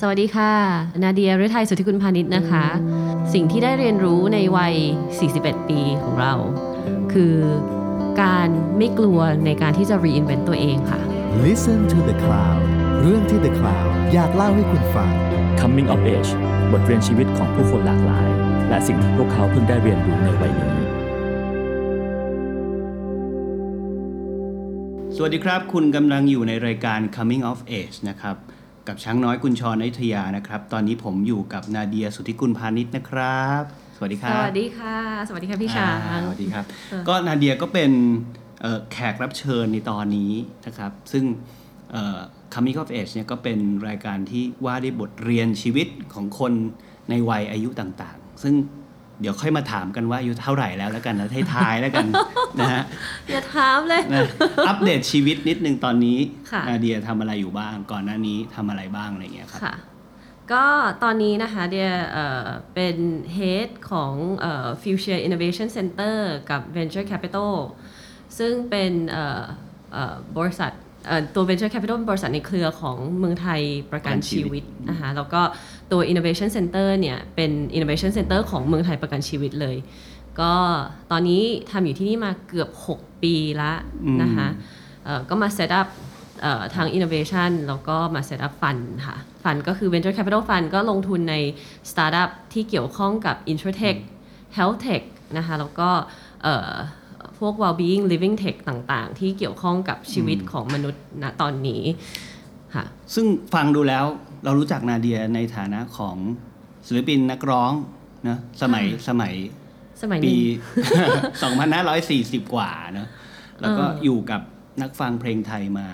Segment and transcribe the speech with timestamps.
[0.00, 0.52] สวัสดีค่ะ
[1.02, 2.66] นาเดียฤทัยสุทธิคุณพาณิชย์นะคะ
[3.32, 4.74] สิ่งที่ได้เรียนรู้ในวัย
[5.22, 6.32] 41 ปีของเรา
[7.12, 7.36] คือ
[8.22, 11.00] การไม่กลัวในการที่จะ reinvent ตัวเองค่ะ
[11.46, 12.60] Listen to the Cloud
[13.02, 15.10] เรื่องที่ The Cloud อยากเล่าให้คุณฟัง
[15.60, 16.30] Coming of Age
[16.72, 18.28] บทเรียนชีวิตของผู้คนหลากหลาย
[18.68, 20.76] และสิ่งที่พวกเขาเพิ่งได้เรียนรู้ในวัยนี้
[25.16, 28.36] สวัสดีครับ คุณกำลังอยู่ในรายการ Coming of Age นะครับ
[28.88, 33.62] กับช้างน้อยกุญชรอยุธยานะครับ ตอนนี้ผมอยู่กับนาเดียสุทธิกุลพาณิชย์นะครับ
[33.96, 34.96] สวัสดีคสรับวัสดีค่ะ
[35.28, 36.64] สวัสดีค่ะพี่ช้าอ่างสวัสดีครับ
[37.08, 37.90] ก็นาเดียก็เป็น
[38.62, 40.32] เอ่อแขกรับเชิญในตอนนี้
[40.66, 41.24] นะครับ ซึ่ง
[41.92, 42.18] เอ่อ
[42.54, 43.58] Coming of Age เนี่ยก็เป็น
[43.88, 46.52] รายการที่ว่าด้วยบทเรียนชีวิตของคน
[47.10, 48.54] ในวัยอายุต่างๆ ซึ่ง
[49.20, 52.06] เดี๋ยวค่อยมาถามกันว่าอายุเท่าไหร่แล้วแล้วกันนะให้ทายแล้วกัน
[52.60, 52.82] นะฮะ
[53.30, 54.26] อย่าถามเลยนะ
[54.68, 56.18] อัปเดตชีวิตนิดนึงตอนนี้
[56.52, 59.74] ค่ะนาเดียทำอะไรอยู่บ้าง ก่อนหน้านี้ทำอะไรบ้างอะไรเงี้ยครับค่ะ
[60.52, 60.66] ก็
[61.02, 62.96] ตอนนี้นะคะเดียเอ่อเป็น
[63.36, 66.16] Head ของเอ่อ Future Innovation Center
[66.50, 67.54] กับ Venture Capital
[68.38, 69.42] ซึ่งเป็นเอ่อ
[69.92, 70.83] เอ่อบริษัทเอ่อ
[71.34, 73.60] ตัว Venture Capital เป็นบริษัทในเครือของเมืองไทย
[73.92, 75.40] ประกันชีวิตนะคะแล้วก็
[75.92, 79.76] ตัว Innovation Center เนี่ยเป็น Innovation Center ของเมืองไทยประกันชีวิตเลย
[80.40, 80.54] ก็
[81.10, 83.72] ตอนนี้ทำอยู่ที่นี่มาเกือบ 6 ปีละ
[84.22, 84.48] นะคะ
[85.04, 85.88] เอ่อก็มา set up
[86.42, 91.36] เอ่อทาง innovation แล้วก็มา set up fund ค่ะ fund ก็คือ venture capital fund ก็ลงทุนใน
[91.90, 93.98] startup ที่เกี่ยวข้องกับ insurtech
[94.56, 95.02] health tech
[95.36, 95.90] นะคะแล้วก็
[96.42, 96.72] เอ่อ
[97.38, 101.82] พวก well-being living tech ต่างๆ ที่เกี่ยวข้องกับชีวิตของมนุษย์ณตอนนี้
[102.74, 104.04] ค่ะซึ่งฟังดูแล้ว
[104.44, 106.16] เรารู้จักนาเดียในฐานะของ
[106.86, 107.72] ศิลปินนักร้อง
[108.28, 109.34] นะสมัยสมัย
[110.02, 110.44] สมัยปีนี้
[112.44, 113.08] 2540 กว่าเนอะ
[113.60, 114.40] แล้วก็เออออยู่กับ
[114.82, 115.88] นักฟังเพลงไทยมา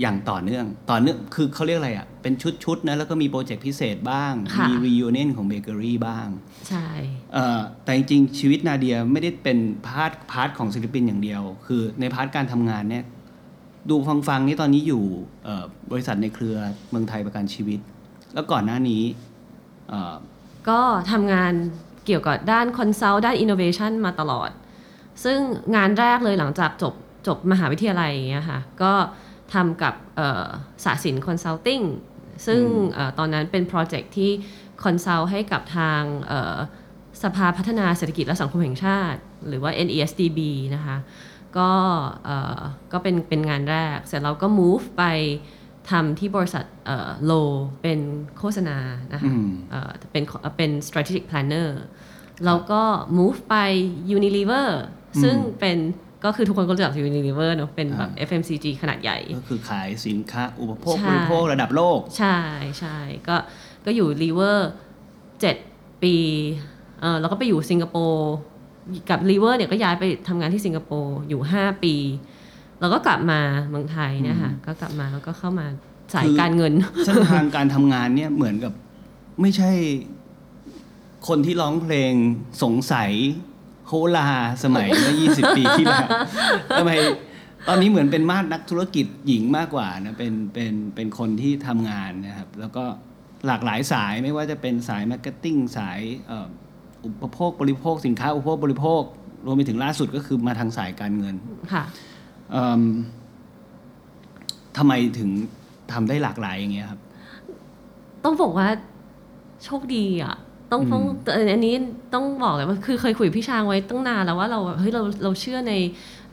[0.00, 6.28] อย่างต่อเนื่อง ต่อเนื่องคือเขาเรียกอะไรอะ เป็นชุดๆนะแล้วก็มีโปรเจกต์พิเศษบ้าง ค่ะ มีรี u n เนียนของเบเกอรี่บ้าง
[6.68, 6.88] ใช่
[7.34, 13.04] เอ่อแต่จริงๆชีวิตนาเดียไม่ได้เป็น part part ของศิลปินอย่างเดียว คือใน part การทำงานเนี่ย
[13.90, 15.04] ดูฟังฟังๆนี่ตอนนี้อยู่
[15.44, 16.56] เอ่อบริษัทในเครือ
[16.90, 17.80] เมืองไทยประกันชีวิต
[18.34, 19.02] แล้วก่อนหน้านี้
[19.88, 20.14] เอ่อ
[20.68, 20.80] ก็
[21.10, 21.52] ทำงาน
[22.06, 24.50] เกี่ยวกับด้าน consult ด้าน innovation มาตลอด
[25.24, 25.38] ซึ่ง
[25.76, 26.94] งานแรกเลยหลังจากจบ
[27.26, 28.92] จบมหาวิทยาลัยอย่างเงี้ยค่ะ ก็
[29.54, 30.46] ทำกับเอ่อ
[30.84, 31.84] สาสิน consulting
[32.46, 32.62] ซึ่ง
[32.94, 34.30] เออตอนนั้นเป็นโปรเจกต์ที่
[34.84, 36.56] consult ให้กับทางเอ่อ
[37.22, 40.38] สภาพัฒนาเศรษฐกิจและสังคมแห่งชาติ หรือว่า NESDB
[40.74, 40.96] นะคะ
[41.58, 41.70] ก็
[42.24, 42.60] เอ่อ
[42.92, 45.04] ก็เป็นเป็นงานแรก เสร็จแล้วก็ move ไป
[45.90, 46.64] ทำที่บริษัท
[47.24, 47.32] โล
[47.82, 48.00] เป็น
[48.38, 48.78] โฆษณา
[49.12, 50.24] นะคะอืมเอ่อเป็น
[50.56, 51.68] เป็น strategic planner
[52.46, 52.82] แล้วก็
[53.18, 53.56] move ไป
[54.16, 54.68] Unilever
[55.22, 55.78] ซึ่งเป็น
[56.24, 62.38] ก็คือทุกคนก็รู้จัก Unilever เนอะเป็นแบบ FMCG ขนาดใหญ่ ก็คือขายสินค้าอุปโภคใช่บริโภคระดับโลก ใช่
[62.80, 62.98] ใช่
[63.28, 63.36] ก็
[63.84, 64.58] ก็อยู่ Lever
[65.48, 66.14] 7ปี
[67.00, 68.30] เอ่อแล้วก็ไปอยู่สิงคโปร์
[69.10, 71.94] กับ Lever เนี่ยก็ย้ายไปทำงานที่สิงคโปร์อยู่ 5 ปี
[72.80, 73.40] แล้วก็กลับมา
[73.70, 75.66] เมืองไทยเนี่ยค่ะก็กลับมาแล้วก็เข้ามา
[76.14, 76.72] สายคือการเงิน
[77.04, 78.72] เส้นทางการทำงานเนี่ยเหมือนกับ
[79.40, 79.70] ไม่ใช่
[81.28, 82.12] คนที่ร้องเพลง
[82.62, 83.10] สงสัย
[83.88, 84.28] โฮลา
[84.64, 86.08] สมัยเมื่อ 20 ปีที่แล้ว
[86.78, 86.92] ทำไม
[87.68, 92.84] ตอนนี้เหมือนเป็นมาดนักธุรกิจหญิงมากกว่านะเป็นเป็นเป็นคนที่ทำงานนะครับ แล้วก็
[93.46, 96.46] หลากหลายสายไม่ว่าจะเป็นสาย marketing สายเอ่อ
[97.04, 99.02] อุปโภคบริโภคสินค้าอุปโภคบริโภค
[99.46, 101.36] รวมไปถึงล่าสุดก็คือมาทางสายการเงิน
[101.72, 101.84] ค่ะ
[102.52, 102.82] เอิ่ม
[104.76, 105.30] ทำไมถึง
[105.92, 107.00] ทำได้หลากหลายอย่างเงี้ยครับ
[108.24, 108.68] ต้องบอกว่า
[109.64, 110.36] โชคดีอะ
[110.72, 111.74] ต้องต้องแต่อันนี้
[112.14, 115.74] ต้องบอกเลยว่าคือเคยคุยกับพี่ช้างไว้ตั้งนานแล้วว่าเราแบบเฮ้ยเราเราเชื่อใน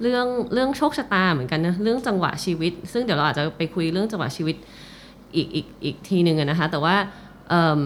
[0.01, 4.55] เรื่องเรื่องโชคชะตาเหมือนกันนะเรื่องจังหวะชีวิต ซึ่งเดี๋ยวเราอาจจะไปคุยเรื่องจังหวะชีวิต
[5.35, 6.95] อีกอีกอีกทีหนึ่งอะนะคะ แต่ว่า
[7.49, 7.81] เอิ่ม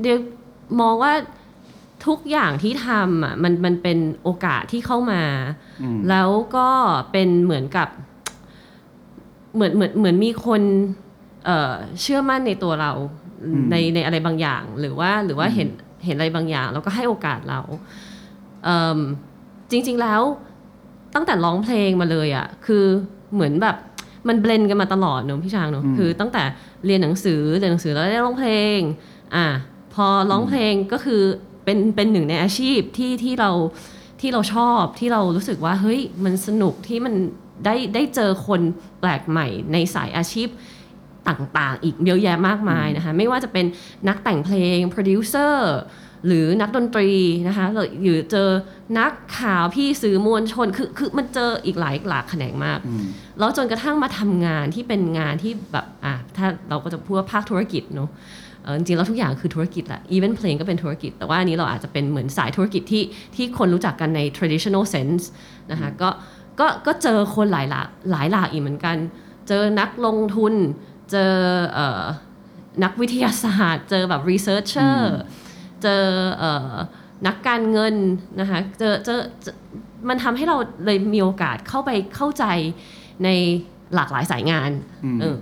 [0.00, 0.18] เดี๋ยว
[0.80, 1.12] มองว่า
[2.06, 5.22] ทุกอย่างที่ทำอะมันมันเป็นโอกาสที่เข้ามา
[5.82, 6.68] อืมแล้วก็
[7.12, 7.88] เป็นเหมือนกับ
[9.54, 10.62] เหมือนเหมือนเหมือนมีคน
[11.44, 13.19] เอ่อเชื่อมั่นในตัวเราอืม
[13.70, 15.68] ในในอะไรบางอย่าง หรือว่าหรือว่าอืมเห็น
[16.04, 17.60] เห็นอะไรบางอย่าง แล้วก็ให้โอกาสเรา
[18.64, 18.98] เอิ่ม
[19.70, 20.22] จริง ๆแล้ว
[21.14, 22.84] ตั้งแต่ร้องเพลงมาเลยอะ่ะคือ
[23.34, 23.76] เหมือนแบบ
[24.28, 26.42] มันเบลนกันมาตลอดเนอะพี่ช้างเนอะคือตั้งแต่
[26.86, 28.78] เรียนหนังสือเรียนหนังสือแล้วได้ร้องเพลง
[29.34, 29.46] อะ
[29.94, 31.22] พอร้องเพลงก็คือ
[31.64, 33.50] เป็นเป็นหนึ่งในอาชีพที่ที่เรา
[34.20, 37.14] ที่เราชอบที่เรารู้สึกว่าเฮ้ยมันสนุกที่มัน
[37.64, 38.60] ได้ได้เจอคน
[39.00, 40.48] แปลกใหม่ในสายอาชีพ
[41.28, 43.66] ต่างๆ อีกเยอะแยะมากมายนะคะไม่ว่าจะเป็น
[44.08, 45.74] นักแต่งเพลงโปรดิวเซอร์
[46.26, 47.10] หรือนักดนตรี
[47.48, 48.48] นะคะหรือหรือเจอ
[48.98, 53.06] นักข่าวพี่สื่อมวลชนคือคือมันเจออีกหลายหลากแขนงมากอืม
[53.38, 58.10] แล้วจนกระทั่งมาทำงานที่เป็นงานที่แบบอะถ้าเราก็จะพูดว่าภาคธุรกิจเนอะ
[58.62, 63.04] เอ่อจริงๆแล้วทุกอย่างคือธุรกิจแหละ even playing ก็เป็นธุรกิจ แต่ว่าอันนี้เราอาจจะเป็นเหมือนสายธุรกิจที่
[63.36, 65.24] ที่คนรู้จักกันใน traditional sense
[65.70, 66.10] นะคะก็
[66.60, 68.96] ก็ก็เจอคนหลายหลากหลายหลากอีกเหมือนกัน
[69.48, 70.54] เจอนักลงทุน
[71.10, 71.34] เจอ
[71.74, 72.02] เอ่อ
[72.84, 74.96] นักวิทยาศาสตร์ เจอแบบ researcher
[75.82, 76.04] เจอ
[76.38, 76.74] เอ่อ
[77.26, 77.94] นักการเงิน
[78.40, 79.54] นะคะเจอเจอเจอ
[80.08, 82.44] มันทำให้เราเลยมีโอกาสเข้าไปเข้าใจ
[83.24, 83.28] ใน
[83.94, 84.70] หลากหลายสายงาน
[85.04, 85.38] อืมเออ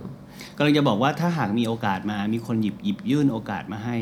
[0.56, 3.96] ก็เลยจะบอกว่าถ้าหากมีโอกาสมามีคนหยิบหยิบยื่นโอกาสมาให้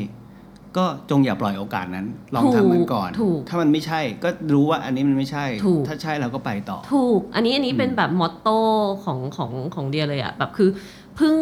[0.77, 8.59] ก็จงอย่าปล่อยโอกาสนั้น ลองทำมันก่อนถูกถ้ามันไม่ใช่ก็รู้ว่าอันนี้มันไม่ใช่ถูกถ้าใช่เราก็ไปต่อ ถูก อันนี้อันนี้เป็นแบบมอตโต้
[9.03, 10.69] ของของของเดียเลยอะแบบคือ
[11.15, 11.33] เพิ่ง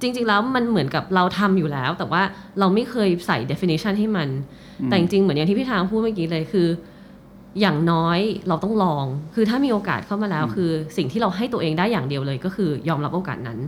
[0.00, 2.22] จริง ๆ แล้วมันเหมือนกับเราทำอยู่แล้ว แต่ว่า
[2.58, 4.28] เราไม่เคยใส่ definition ให้มัน
[4.86, 6.68] แต่จริง ๆ เหมือนอย่างที่พี่ทางพูดเมื่อกี้เลยคือ
[7.60, 8.18] อย่างน้อย
[8.48, 13.58] เราต้องลอง คือถ้ามีโอกาสเข้ามาแล้ว คือสิ่งที่เราให้ตัวเองได้อย่างเดียวเลยก็คือยอมรับโอกาสนั้น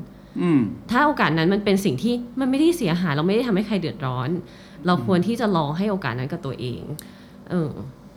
[0.43, 0.60] อืม
[0.90, 4.31] ถ้าโอกาสนั้นมันเป็นสิ่งที่มันไม่ได้เสียหายเราไม่ได้ทำให้ใครเดือดร้อน
[4.86, 6.82] เราควรที่จะลองให้โอกาสนั้นกับตัวเอง
[7.50, 7.70] เออ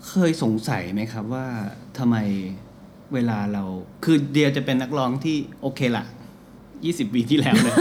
[0.07, 1.45] เคยสงสัยไหมครับว่า
[1.97, 2.17] ทำไม
[3.13, 3.63] เวลาเรา
[4.03, 6.05] คือเดียจะเป็นนักร้องที่โอเคละ
[6.59, 7.75] 20ปีที่แล้วเลย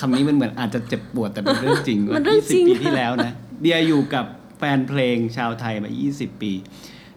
[0.00, 4.26] คำนี้มันเหมือนอาจจะเจ็บปวดแต่เป็นเรื่องจริงมัว่านเรื่องจริง20ปีที่แล้วนะเดียอยู่กับ
[4.58, 6.52] แฟนเพลงชาวไทยมา 20 ปี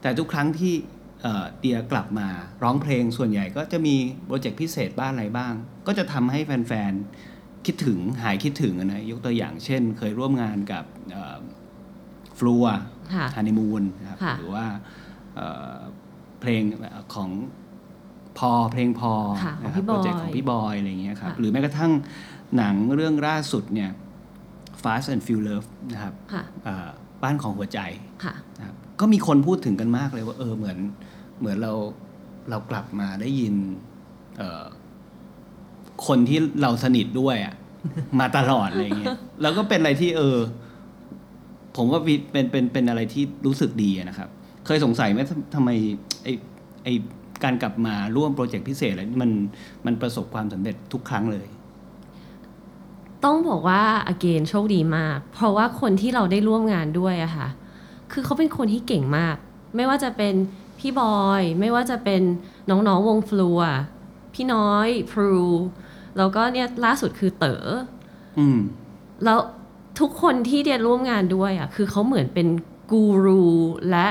[0.01, 0.73] แต่ทุกครั้งที่
[1.21, 2.27] เอ่อเดียกลับมา
[2.63, 3.95] ร้องเพลงส่วนใหญ่ก็จะมี
[4.25, 5.53] โปรเจกต์พิเศษบ้างอะไรบ้าง
[5.87, 7.28] ก็จะทำให้แฟนๆ
[7.65, 10.83] คิดถึงหายคิดถึงอะนะยกตัวอย่างเช่น เคยร่วมงานกับ
[12.39, 12.65] ฟลัว
[13.13, 14.65] ค่ะฮันนีมูนครับค่ะหรือว่า
[15.35, 15.77] เอ่อ
[16.39, 16.61] เพลง
[17.15, 17.29] ของ
[18.37, 19.13] พอเพลงพอ
[19.43, 21.91] ค่ะของนะคพี่รับโปรเจกต์บอยของพี่บอยอะไรอย่างเงี้ยครับค่ะหรือแม้กระทั่ง
[22.57, 23.89] หนังเรื่องล่าสุดเนี่ย
[24.83, 26.89] Fast and Feel Love นะครับค่ะเอ่อ
[27.23, 27.79] บ้านของหัวใจ
[28.23, 30.77] ค่ะนะครับก็มีคนพูดถึงกันมากเลยว่าเออเหมือน
[31.39, 31.73] เหมือนเรา
[32.49, 33.55] เรากลับมาได้ยิน
[34.37, 34.65] เอ่อ
[36.07, 37.53] คนที่เราสนิทด้วยอะ
[38.19, 40.37] มาตลอดอะไรเงี้ยแล้วก็เป็นอะไรที่เออ
[41.75, 44.29] ผมว่าวิเป็นเป็นเป็นอะไรที่รู้สึกดีอะนะครับ
[44.65, 45.69] เคยสงสัยไหมทำทำไม
[46.23, 46.27] ไอ
[46.83, 46.87] ไอ
[47.43, 49.31] การกลับมาร่วมโปรเจกต์พิเศษอะไรนี่มัน
[49.85, 51.47] มันประสบความสำเร็จทุกครั้งเลย
[53.25, 53.81] ต้องบอกว่า
[54.13, 57.47] again โชคดีมาก เพราะว่าคนที่เราได้ร่วมงานด้วยอะค่ะ
[58.11, 59.35] คือเขาเป็นคนที่เก่งมาก
[59.75, 60.33] ไม่ว่าจะเป็น
[60.79, 62.21] พี่บอย ไม่ว่าจะเป็น
[62.69, 63.59] น้องๆวงฟลัว
[64.33, 65.47] พี่น้อยพรู
[66.19, 67.65] แล้วก็เนี่ยล่าสุดคือเต๋อ
[68.39, 68.59] อืม
[69.25, 69.39] แล้ว
[69.99, 72.47] ทุกคนที่เดียนร่วมงานด้วยอะคือเขาเหมือนเป็น
[72.91, 73.43] กูรู
[73.91, 74.07] และ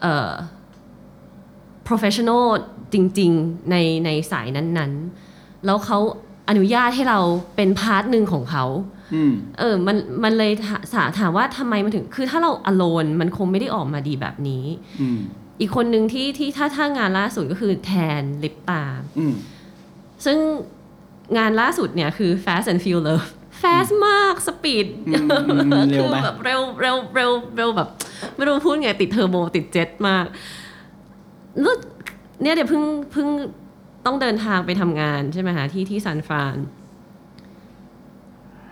[0.00, 0.32] เอ่อ
[1.88, 2.46] professional
[2.92, 5.98] จริง ๆ ในในสายนั้นๆ แล้วเขา
[6.48, 7.20] อนุญาตให้เรา
[7.56, 8.64] เป็นพาร์ทหนึ่งของเขา
[9.14, 14.64] อืมเออ มัน มันเลยถาถาถามว่าทำไมมันถึง คือถ้าเรา alone มันคงไม่ได้ออกมาดีแบบนี้
[15.00, 15.18] อืม
[15.60, 18.82] อีกคนหนึ่งที่ที่ถ้าถ้างานล่าสุดก็คือแทนลิปตา
[19.18, 19.34] อืม
[20.26, 20.38] ซึ่ง
[21.38, 23.28] งานล่าสุดเนี่ยคือ Fast and Feel Love
[23.62, 27.88] Fast มากสปีดอืมอืมเร็วไหมแบบเร็วเร็วเร็วเร็วแบบ
[28.36, 30.24] ไม่รู้พูดไงติดเทอร์โบติดเจ็ตมาก
[31.60, 31.76] แล้ว
[32.42, 32.82] เนี่ยเดี๋ยวเพิ่ง
[33.12, 33.28] เพิ่ง
[34.06, 36.56] ต้องเดินทางไปทำงานใช่ไหมคะที่ที่ซานฟราน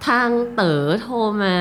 [0.07, 1.57] ทางเต๋อโทรมา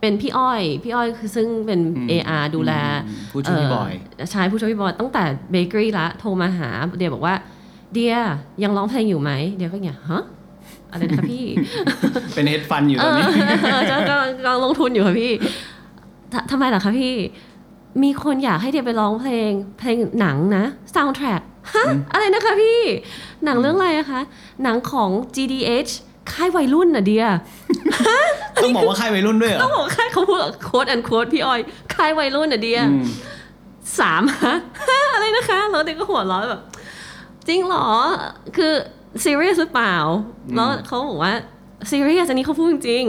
[0.00, 2.72] เป็นพี่อ้อย พี่อ้อยคือซึ่งเป็นอืม AR ดูแล
[3.06, 3.92] อืมผู้ช่วยพี่บอย
[4.30, 7.34] ใช่ผู้ช่วยพี่บอยตั้งแต่เบเกอรี่ละ โทรมาหาเดียบอกว่า
[7.94, 8.14] เดีย
[8.62, 10.22] ยังร้องเพลงอยู่ไหมเดียก็อย่างฮะ
[10.90, 11.44] อะไรนะคะพี่
[12.34, 13.24] เป็นเฮดฟันอยู่ตอนนี้
[13.72, 15.32] เออจะกำลังกำลังลงทุนอยู่ค่ะพี่
[16.32, 17.14] ททำไมล่ะคะพี่
[18.02, 21.42] มีคนอยากให้เดียไปร้องเพลง เพลงหนังนะ soundtrack
[21.74, 22.80] ฮะอะไรนะคะพี่
[23.44, 24.20] หนังเรื่องอะไรอะคะ
[24.62, 25.92] หนังของ GDH
[26.32, 27.24] ค่ายวัยรุ่นน่ะเดีย
[28.62, 31.60] ต้องบอกว่าค่ายวัยรุ่นด้วยเหรต้อองบอกค่ายเขาพูดโค้ดอันโค้ดพี่อ้อย
[31.94, 33.04] ค่ายวัยรุ่นน่ะเดียอืม
[34.00, 34.56] สามฮะ
[35.14, 36.60] อะไรนะคะแล้วเด็กก็หัวเราะแบบ
[37.48, 37.88] จริงเหรอ
[38.56, 38.72] คือ
[39.24, 39.96] serious หรือเปล่า
[40.54, 41.32] แล้วเขาบอกว่า
[41.90, 43.04] serious อันนี้เขาพูดจริง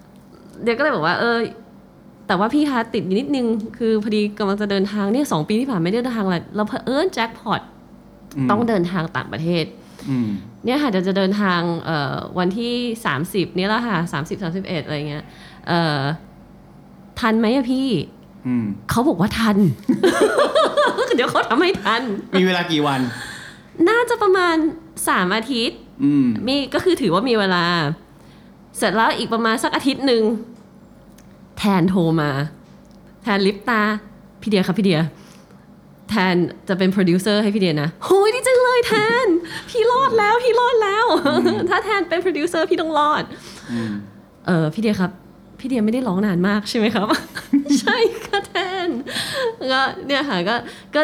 [0.00, 1.38] ๆเดี๋ยวก็เลยบอกว่า เออ
[2.26, 3.46] แต่ว่าพี่คะติดอยู่นิดนึง
[3.78, 7.60] คือพอดีกำลังจะเดินทางเนี่ยสองปีที่ผ่านไม่ได้เดินทางอะไรเราเผอิญแจ็คพอต
[8.44, 9.64] มต้องเดินทางต่างประเทศ
[10.10, 10.28] อืม
[10.64, 12.74] เนี่ยค่ะเดี๋ยวจะเดินทางเอ่อวันที่
[13.14, 15.24] 30 นี่แหละค่ะ30 31อะไรเงี้ย
[15.68, 16.00] เอ่อ
[17.20, 17.88] ทันไหมอะพี่
[18.46, 19.56] อืมเขาบอกว่าทัน
[21.16, 22.02] เดี๋ยวเขาทำให้ทัน
[22.40, 23.00] มีเวลากี่วัน
[23.88, 24.56] น่าจะประมาณ
[24.96, 27.64] 3อาทิตย์อืมมีก็คือถือว่ามีเวลา
[28.78, 30.22] เสร็จแล้วอีกประมาณสักอาทิตย์หนึ่ง
[31.58, 32.30] แทนโทรมา
[33.22, 33.82] แทนลิปตา
[34.42, 35.00] พี่เดียครับพี่เดีย
[36.10, 36.34] แทน
[36.68, 39.26] จะเป็นโปรดิวเซอร์ให้พี่เดียนะโหยดีจังเลยแทน
[39.70, 41.06] พี่รอดแล้วพี่รอดแล้ว
[41.68, 43.24] ถ้าแทนเป็นโปรดิวเซอร์พี่ต้องรอด
[43.72, 43.92] อืม
[44.46, 45.10] เออพี่เดียครับ
[45.60, 47.06] พี่เดียไม่ได้ร้องนานมากใช่ไหมครับ
[47.80, 48.54] ใช่ค่ะแท
[48.86, 48.88] น
[49.72, 50.54] ก็เนี่ยค่ะก็
[50.94, 51.02] ก็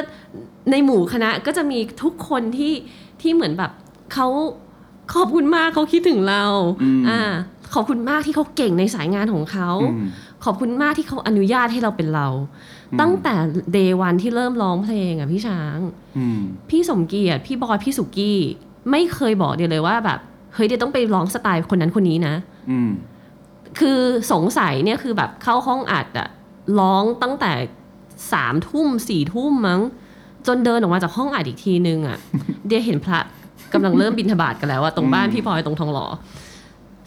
[0.71, 2.73] ในหมู่คณะก็จะมีทุกคนที่
[3.21, 3.71] ที่เหมือนแบบ
[4.13, 4.29] เขา
[5.15, 6.45] ขอบคุณมากเขาคิดถึงเรา
[6.83, 7.21] อืมอ่า
[7.75, 10.07] ขอบคุณมากที่เขาเก่งในสายงานของเขาอืม
[10.45, 12.29] ขอบคุณมากที่เขาอนุญาตให้เราเป็นเรา
[13.01, 13.35] ตั้งแต่
[13.73, 15.79] เดวันที่เริ่มร้องเพลงอะพี่ช้าง
[16.19, 16.41] อืม
[16.71, 18.39] พี่สมเกียรติพี่บอยพี่สุกี้
[18.91, 20.19] ไม่เคยบอกเดียวเลยว่าแบบ
[20.55, 22.35] เฮ้ยเดี๋ยวต้องไปร้องสไตล์คนนั้นคนนี้นะ
[22.71, 22.91] อืม
[23.79, 24.01] คือ
[24.33, 26.29] สงสัยเนี่ยคือแบบเข้าห้องอัดอะ
[26.81, 27.53] ร้องตั้งแต่
[28.33, 29.81] สามทุ่มสี่ทุ่มมั้ง
[30.47, 32.19] จนเดินออกมาจากห้องอัดอีกทีนึงอะ
[32.67, 33.21] เดียเห็นพระ
[33.75, 36.07] กำลังเริ่มบินทบาทกันแล้วอะตรงบ้านพี่บอยตรงทองหล่อ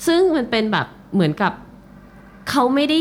[0.07, 1.53] ซึ่งมันเป็นแบบเหมือนกับ
[2.49, 2.99] เขาไม่ได้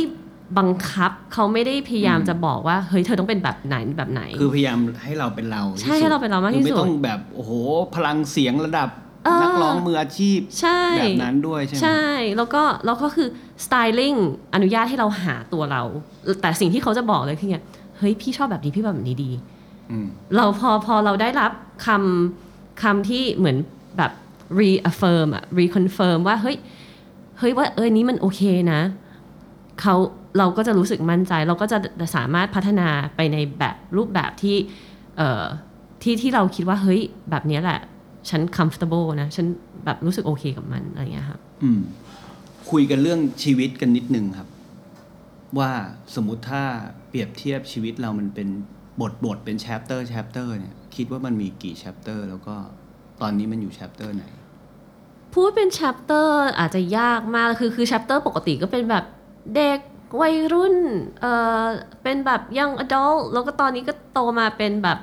[0.58, 7.52] บังคับเขาไม่ได้พยายามจะบอกว่า เฮ้ยเธอต้องเป็นแบบไหนแบบไหน คือพยายามให้เราเป็นเราใช่ที่สุดให้เราเป็นเรามากที่สุดคือไม่ต้องแบบโอ้โห
[7.94, 8.88] พลังเสียงระดับ
[9.24, 12.02] เออนักร้องมืออาชีพใช่แบบนั้นด้วยใช่ไหมใช่
[12.36, 13.28] แล้วก็แล้วก็คือ
[13.64, 14.14] สไตลิ่ง
[14.54, 15.82] อนุญาตให้เราหาตัวเรา
[16.42, 17.58] แต่สิ่งที่เขาจะบอกเลยคือไง
[17.98, 19.51] เฮ้ยพี่ชอบแบบนี้พี่แบบนี้ดีอืม
[20.36, 21.52] เราพอพอเราได้รับ
[21.86, 23.56] คำคำที่เหมือน
[23.96, 24.12] แบบ
[24.60, 26.56] reaffirm อะ reconfirm ว่าเฮ้ย
[27.38, 28.80] เฮ้ยว่าเออนี้มันโอเคนะ
[29.80, 29.94] เขา
[30.38, 31.78] เราก็จะรู้สึกมั่นใจ เราก็จะ
[32.16, 34.56] สามารถพัฒนาไปในแบบรูปแบบที่
[35.18, 35.44] เอ่อ
[36.02, 37.80] ที่ที่เราคิดว่าเฮ้ยแบบเนี้ยแหละ
[38.30, 39.46] ฉัน comfortable นะ ฉัน
[39.84, 41.80] แบบรู้สึกโอเคกับมันอะไรอย่างเงี้ยค่ะอืม
[42.70, 44.48] คุยกันเรื่องชีวิตกันนิดนึงครับ
[45.58, 45.70] ว่า
[46.14, 46.62] สมมุติถ้า
[47.08, 48.48] เปรียบเทียบชีวิตเรามันเป็น
[49.00, 52.54] บทบทเป็น chapter chapter เนี่ยคิดว่ามันมีกี่ chapter แล้วก็
[53.20, 54.25] ตอนนี้มันอยู่ chapter ไหน
[55.34, 59.04] พูดเป็น chapter อาจจะยากมากคือคือ chapter ปกติก็เป็นแบบ
[59.56, 59.78] เด็ก
[60.20, 60.76] วัยรุ่น
[61.20, 61.32] เอ่
[61.62, 61.64] อ
[62.02, 64.99] เป็นแบบ young adult แล้วก็ตอนนี้ก็โตมาเป็นแบบ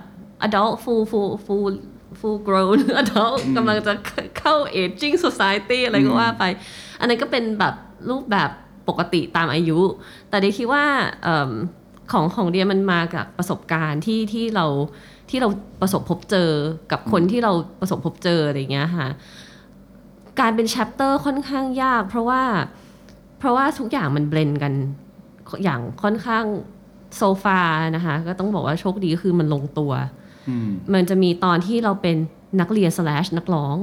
[0.45, 1.73] adult full full full
[2.19, 3.93] full grown adult กำลังจะ
[4.39, 6.43] เข้า aging society อะไรก็ว่าไป
[6.99, 7.73] อันนั้นก็เป็นแบบ
[8.09, 8.49] รูปแบบ
[8.89, 9.79] ปกติตามอายุ
[10.29, 10.83] แต่เดียคิดว่า
[11.23, 11.51] เอิ่ม
[12.11, 14.65] ของของเดียมันมาจากประสบการณ์ที่ที่เรา
[15.29, 15.49] ที่เรา
[15.81, 16.51] ประสบพบเจอ
[16.91, 19.07] กับคนที่เราประสบพบเจออะไรอย่างเงี้ยค่ะ
[20.39, 22.43] การเป็น chapter ค่อนข้างยาก เพราะว่า
[23.39, 24.73] เพราะว่าทุกอย่างมันเบลนกัน
[25.63, 26.45] อย่างค่อนข้าง
[27.17, 27.59] โซฟา
[27.95, 29.91] นะคะก็ต้องบอกว่าโชคดีก็คือมันลงตัว
[30.49, 32.15] อืมมันจะมีตอนที่เราเป็น
[32.59, 33.77] นักเรียน slash นักร้อง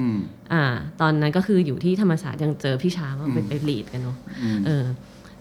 [0.00, 0.18] อืม
[0.52, 0.64] อ่า
[1.00, 4.84] ตอนนั้นก็คืออยู่ที่ธรรมศาสตร์ยังเจอพี่ช้างว่าเป็นไปลีดกันเนาะอืมเออ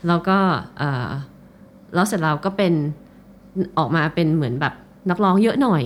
[0.07, 0.37] แล้วก็
[0.79, 1.11] เออ
[1.93, 2.73] แล้วเสร็จแล้วก็เป็น
[3.77, 4.73] ออกมาเป็นเหมือนแบบ
[5.09, 5.83] นักร้องเยอะหน่อย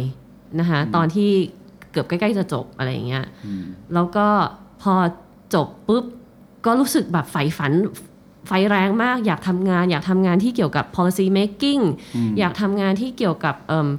[0.59, 1.29] นะคะตอนที่
[1.91, 4.27] เกือบใกล้ๆจะจบอะไรอย่างเงี้ยอืมแล้วก็
[4.81, 4.93] พอ
[5.55, 6.03] จบปุ๊บ
[6.65, 7.73] ก็รู้สึกแบบใฝ่ฝัน
[8.47, 11.81] ไฟแรงมากอยากทำงาน อยากทำงานที่เกี่ยวกับ policy making
[12.39, 13.89] อยากทำงานที่เกี่ยวกับเอ่ม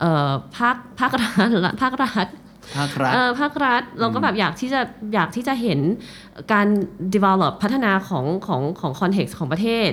[0.00, 1.30] เอ่อภาคภาครัฐ
[1.82, 2.26] ภาครัฐ
[2.76, 4.80] ภาครัฐเออภาครัฐเราก็แบบอยากที่จะ
[5.14, 5.80] อยากที่จะเห็น
[6.52, 6.66] การ
[7.14, 9.90] develop พัฒนาของของของ context ของประเทศ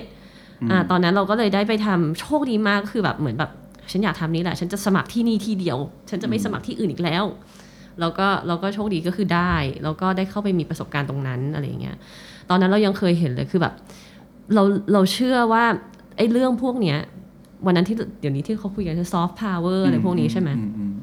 [0.71, 3.51] อ่าตอนนั้นเราก็เลยได้ไปทำโชคดีมากคือแบบเหมือนแบบ
[3.91, 5.77] ฉันอยากทำนี้แหละ ฉันจะสมัครที่นี่ที่เดียว
[6.09, 7.23] ฉันจะไม่สมัครที่อื่นอีกแล้ว
[7.99, 9.53] แล้วก็เราก็โชคดีก็คือได้
[9.83, 11.95] แล้วก็ได้เข้าไปมีประสบการณ์ตรงนั้นอะไรอย่างเงี้ย
[12.49, 13.73] ตอนนั้นเรายังเคยเห็นเลยคือแบบ
[14.53, 15.63] เราเราเชื่อว่า
[16.17, 16.97] ไอ้เรื่องพวกเนี้ย
[17.65, 20.93] วันนั้นที่เดี๋ยวนี้ที่เขาคุยกันคือ soft power อะไรพวกนี้ใช่ไหมอืมอืม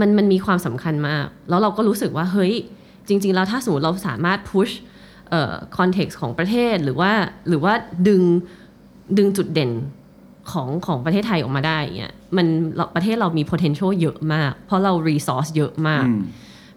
[0.00, 2.52] มันมันมีความสำคัญมาก แล้วเราก็รู้สึกว่าเฮ้ย
[3.08, 4.72] จริง ๆ แล้วถ้าสมมติเราสามารถ push
[5.30, 7.12] เอ่อ context ของประเทศหรือว่า
[7.48, 7.72] หรือว่า
[8.08, 8.22] ดึง
[9.18, 9.70] ดึงจุดเด่น
[10.52, 16.20] ของของประเทศไทยออกมาได้เนี่ยมันเราประเทศเรามี potential เยอะมาก เพราะเรา resource เยอะมากอืม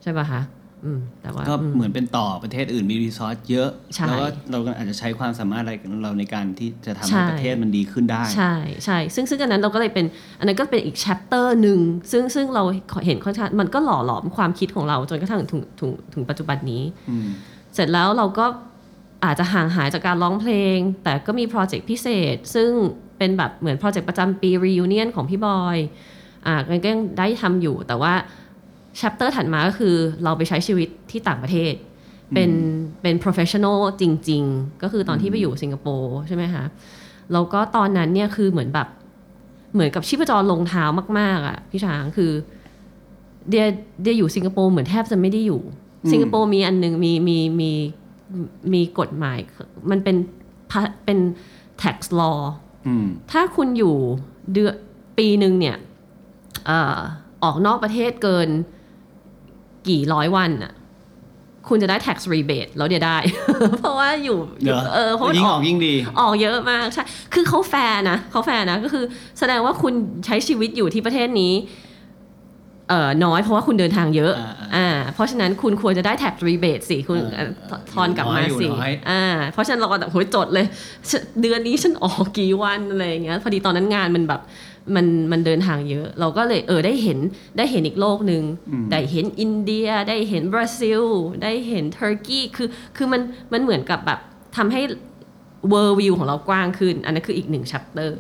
[0.01, 0.41] ใช่ป่ะคะ
[0.85, 8.53] อืมแต่ว่าก็อืมเหมือนเป็นต่อประเทศอื่นมีรีซอสเยอะใช่แล้วก็เราก็อาจจะใช้ความสามารถอะไรของเราในการที่จะทำใช่ให้ประเทศมันดีขึ้นได้ ใช่
[8.85, 10.05] ใช่ซึ่งซึ่งอันนั้นเราก็เลยเป็น
[10.39, 11.79] อันนั้นก็เป็นอีก chapter หนึ่ง
[12.11, 12.63] ซึ่งซึ่งเรา
[13.05, 17.27] เห็นค่อนข้างมันก็หล่อหลอมความคิดของเราจนกระทั่งถึงถึงถึงปัจจุบันนี้อืม
[17.73, 18.45] เสร็จแล้วเราก็
[19.25, 22.71] อาจจะห่างหายจากการร้องเพลง แต่ก็มีโปรเจกต์พิเศษ ซึ่ง
[23.17, 25.77] เป็นแบบเหมือนโปรเจกต์ประจำปี reunion ของพี่บอย
[26.45, 28.13] อ่าก็ยังได้ทำอยู่แต่ว่า
[28.99, 31.73] chapter ถัดมาก็คือเราไปใช้ชีวิตที่ต่างประเทศ
[32.33, 32.51] เป็น
[33.01, 36.63] เป็น professional จริง ๆ ก็คือตอนที่ไปอยู่สิงคโปร์ใช่ไหมคะ
[37.33, 38.87] แล้วก็ตอนนั้นเนี่ยคือเหมือนแบบ
[39.73, 40.85] เหมือนกับชีพจรลงเท้า
[41.19, 42.31] มาก ๆอะพี่ช้างคือ
[43.49, 43.65] เดีย
[44.01, 45.61] เดียอยู่สิงคโปร์เหมือนแทบจะไม่ได้อยู่
[46.11, 47.71] สิงคโปร์มีอันหนึงมีมีมี
[48.73, 49.39] มีกฎหมาย
[49.91, 50.15] มันเป็น
[50.71, 51.19] พะเป็น
[51.81, 52.39] tax law
[52.87, 53.95] อืมถ้าคุณอยู่
[54.53, 54.75] เดือน
[55.17, 55.77] ปีหนึ่งเนี่ย
[56.67, 56.97] เอ่อ
[57.43, 58.49] ออกนอกประเทศเกิน
[59.87, 60.73] กี่ร้อยวันอะ
[61.69, 63.17] คุณจะได้ tax rebate แล้วเดี๋ยวได้
[63.79, 69.05] เพราะว่าอยู่เหรอเออเพราะมันยิ่งออออกกยิ่งดี ออกเยอะมากใช่ คือเขาแฟร์นะเขาแฟร์นะ ก็คือ
[69.39, 69.93] แสดงว่าคุณ
[70.25, 71.84] ใช้ชีวิตอยู่ที่ประเทศนี้เอ่อ
[73.25, 79.23] น้อยเพราะว่าคุณเดินทางเยอะอ่าอ่าอ่าเพราะฉะนั้นคุณควรจะได้ tax rebate สิคุณอ่าเอ่อทอนกลับมาอยู่สิน้อยอ่า
[79.53, 80.65] เพราะฉะนั้นเราก็แบบโหยจดเลย
[81.09, 84.41] ฉันเดือนนี้ฉันออกกี่วันอะไรอย่างเงี้ยพอดีตอนนั้นงานมันแบบ
[84.95, 87.19] มันมันเดินทางเยอะ เราก็เลยเออได้เห็น
[87.57, 88.43] ได้เห็นอีกโลกหนึ่ง
[88.91, 91.01] ได้เห็นอินเดียได้เห็นบราซิล
[91.43, 93.21] ได้เห็นเทอร์กีคือคือมัน
[93.53, 94.19] มันเหมือนกับแบบ
[94.57, 94.81] ทำให้
[95.71, 98.11] world view ของเรากว้างขึ้น อันนั้นคืออีกหนึ่ง chapter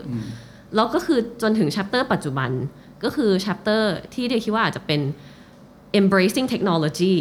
[0.75, 2.49] แล้วก็คือจนถึง chapter ปัจจุบัน
[3.05, 3.81] ก็คือ chapter
[4.13, 5.01] ที่เดียคิดว่าอาจจะเป็น
[5.99, 7.15] embracing technology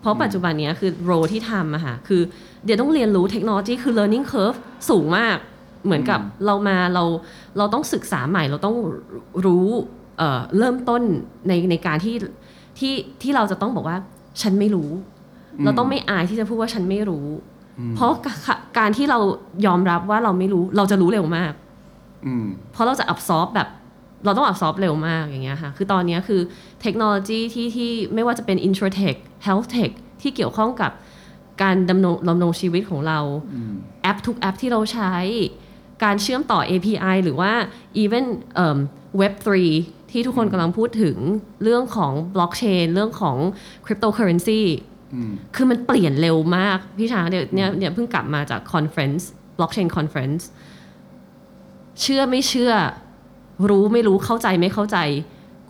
[0.00, 2.22] เพราะปัจจุบันเนี้ยคือ role ที่ทำอะค่ะคือ
[2.64, 4.58] เดี๋ยวต้องเรียนรู้เทคโนโลยีคือ learning curve
[4.90, 5.36] สูงมาก
[5.84, 7.04] เหมือนกับเรามาเรา
[7.58, 8.76] เราต้องศึกษาใหม่เราต้อง
[9.46, 9.66] รู้
[10.18, 11.02] เอ่อเริ่มต้น
[11.48, 12.14] ในในการที่
[12.78, 13.96] ที่ที่เราจะต้องบอกว่า
[14.42, 14.90] ฉันไม่รู้
[15.64, 17.26] เราต้องไม่อายที่จะพูดว่าฉันไม่รู้
[17.96, 19.18] เพราะกะการที่เรา
[19.66, 21.52] ยอมรับว่าเราไม่รู้ เราจะรู้เร็วมาก
[22.26, 23.68] อืมเพราะเราจะ absorb แบบ
[24.24, 26.40] เราต้อง absorb เร็วมากอย่างเงี้ยค่ะ คือตอนเนี้ยคือ
[26.82, 29.16] เทคโนโลยีที่ที่ไม่ว่าจะเป็น insurtech
[29.46, 29.90] health tech
[30.22, 30.92] ที่เกี่ยวข้องกับ
[31.62, 33.18] การดำรงดำรงชีวิตของเรา
[34.02, 35.14] แอปทุกแอปที่เราใช้
[36.04, 37.52] การเชื่อมต่อ API หรือว่า
[38.02, 38.78] even เอิ่ม
[39.20, 39.48] Web3
[40.10, 41.16] ที่ทุกคนกำลังพูดถึง
[41.62, 43.36] เรื่องของ blockchain เรื่องของ
[43.84, 44.62] cryptocurrency
[45.54, 49.24] คือมันเปลี่ยนเร็วมาก พี่ช้างเดี๋ยวเนี่ยเนี่ยเพิ่งกลับมาจาก conference
[49.56, 50.42] blockchain conference
[52.00, 52.72] เชื่อไม่เชื่อ
[53.68, 54.98] รู้ไม่รู้เข้าใจไม่เข้าใจ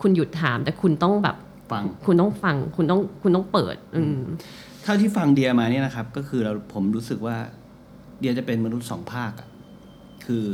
[0.01, 1.37] คุณหยุดถาม แต่คุณต้องแบบ
[1.71, 4.19] ฟังคุณต้องฟัง คุณต้องคุณต้องเปิด อืม
[4.83, 7.37] เท่าที่ฟังเดียมาเนี่ยนะครับ ก็คือเราผมรู้สึกว่า
[8.19, 9.49] เดียจะเป็นมนุษย์สองภาคอะ
[10.25, 10.45] คือ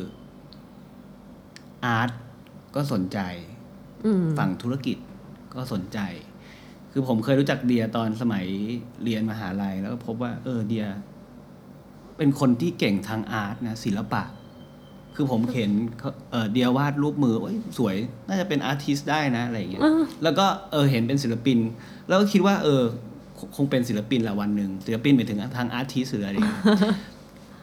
[1.86, 2.10] อาร์ต
[2.76, 3.20] ก็สนใจ
[4.38, 4.98] ฝั่งธุรกิจ
[5.56, 6.00] ก็สนใจ
[6.92, 8.46] คือผมเคยรู้จักเดียตอนสมัย
[9.04, 10.86] เรียนมหาลัย แล้วก็พบว่า เออเดีย
[12.18, 14.24] เป็นคนที่เก่งทางอาร์ตนะศิลปะ
[15.22, 17.96] คือผมเห็นเขาเออเดียวาดรูปมือโอ้ยสวย
[18.28, 19.82] น่าจะเป็น artist ได้นะอะไรอย่างเงี้ย
[20.24, 21.58] แล้วก็เออเห็นเป็นศิลปิน
[22.08, 22.82] แล้วก็คิดว่า เออ
[23.38, 26.62] คคงเป็นศิลปินแหละวันหนึ่งศิลปินไปถึงทาง artist หรืออะไรอย่างเงี้ย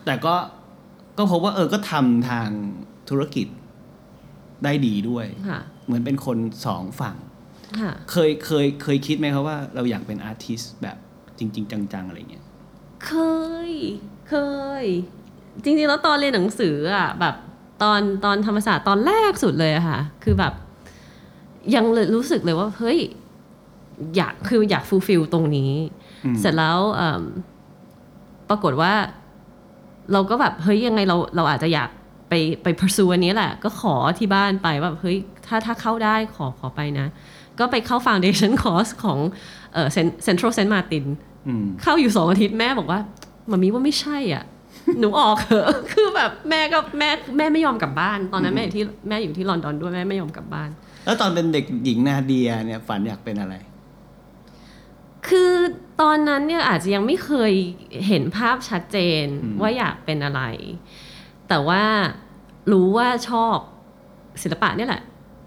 [0.06, 0.34] แต่ก็
[1.18, 2.48] ก็พบว่าเออก็ทำทาง
[3.10, 3.46] ธุรกิจ
[4.64, 7.16] ได้ดีด้วยค่ะเหมือนเป็นคนสองฝั่ง
[7.80, 10.96] ค่ะเคยเคยเคยคิดไหมครับว่าเราอยากเป็น artist แบบ
[11.38, 12.44] จริง ๆ จัง ๆ อะไรเงี้ย
[13.06, 13.12] เค
[13.70, 13.72] ย
[14.28, 14.34] เค
[14.82, 14.84] ย
[15.62, 17.34] จริง ๆ แล้วตอนเรียนหนังสืออะแบบ
[17.82, 20.52] ตอนตอนธรรมศาสตร์ตอนแรกสุดเลยอะค่ะ คือแบบ
[21.74, 22.98] ยังเลยรู้สึกเลยว่าเฮ้ย
[24.16, 25.72] อยากคืออยาก fulfill ตรงนี้
[26.24, 27.22] อืมเสร็จแล้วเอิ่ม
[28.48, 28.92] ปรากฏว่า
[30.12, 31.90] เราก็แบบเฮ้ยยังไงเราเราอาจจะอยาก
[32.28, 37.06] ไปไป pursue อันนี้แหละ ก็ขอที่บ้านไปว่าเฮ้ยถ้าถ้าเข้าได้ขอขอไปนะ
[37.58, 39.18] ก็ไปเข้า foundation course ของ
[39.72, 39.88] เอ่อ
[40.26, 41.04] Central Saint Martin
[41.48, 43.00] อืมเข้าอยู่สองอาทิตย์แม่บอกว่า
[43.50, 44.44] มามีว่าไม่ใช่อะ
[45.00, 50.70] หนูออกเถอะคือแบบแม่ก็แม่แม่ไม่ยอมกลับบ้าน ตอนนั้นแม่อยู่ที่แม่อยู่ที่ลอนดอนด้วยแม่ไม่ยอมกลับบ้าน
[51.04, 53.54] แล้วตอนเป็นเด็กหญิงนาเดียเนี่ยฝันอยากเป็นอะไร
[55.28, 55.52] คือ
[56.00, 57.52] ตอนนั้นเนี่ยอาจจะยังไม่เคย
[58.06, 60.42] เห็นภาพชัดเจนอืมว่าอยากเป็นอะไร
[61.48, 61.82] แต่ว่า
[62.72, 63.56] รู้ว่าชอบ
[64.42, 65.02] ศิลปะเนี่ยแหละ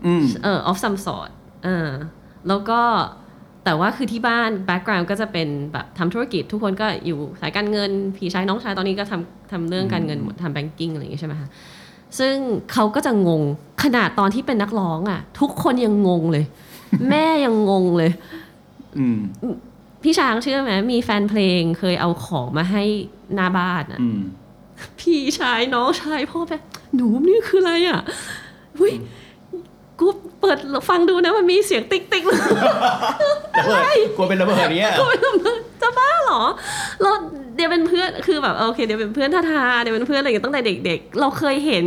[0.06, 1.32] อืมเออ of some sort
[1.64, 1.90] เออ
[2.48, 2.82] แล้วก็
[3.66, 11.50] แต่ว่าคือที่บ้าน background ก็จะเป็นแบบทำธุรกิจทุกคนก็อยู่สายการเงินพี่ชายน้องชายตอนนี้ก็ทำทำเรื่องการเงินหมดทำ banking อะไรอย่างเงี้ยใช่ไหมคะ
[12.20, 12.36] ซึ่ง
[12.74, 13.44] เขาก็จะงง
[13.84, 16.46] ขนาดตอนที่เป็นนักร้องอะ ทุกคนยังงงเลย
[17.10, 18.12] แม่ยังงงเลย
[18.98, 19.20] อืม
[20.04, 22.84] พี่ช้างเชื่อไหมมีแฟนเพลงเคยเอาของมาให้
[23.36, 24.22] หน้าบ้านอะอืม
[25.00, 26.58] พี่ชายน้องชายพ่อแม่
[26.96, 28.02] หนูนี่คืออะไรอะ
[28.78, 28.94] เฮ้ย
[30.00, 30.08] กู
[30.42, 30.58] เปิด
[30.90, 33.84] ฟังดูนะมันมีเสียงติ๊กติ๊กระเบิด
[34.16, 34.92] กลัวเป็นระเบิดเนี้ย
[35.82, 36.44] จะบ้าเหรอ
[37.02, 37.12] เรา
[37.56, 41.84] เดี๋ยวเป็นเพื่อนคือแบบโอเคเดี๋ยวเป็นเพื่อนท่าทาเดี๋ยวเป็นเพื่อนอะไรอย่างเงี้ยตั้งแต่เด็ก ๆ เราเคยเห็น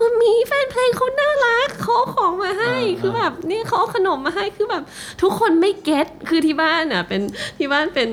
[0.00, 4.82] มันมีแฟนเพลงเขาน่ารักเขาเอาของมาให้อ่าคือแบบนี่เขาเอาขนมมาให้คือแบบ
[5.22, 7.20] ทุกคนไม่เก็ตคือที่บ้านอะเป็น
[7.58, 8.08] ที่บ้านเป็น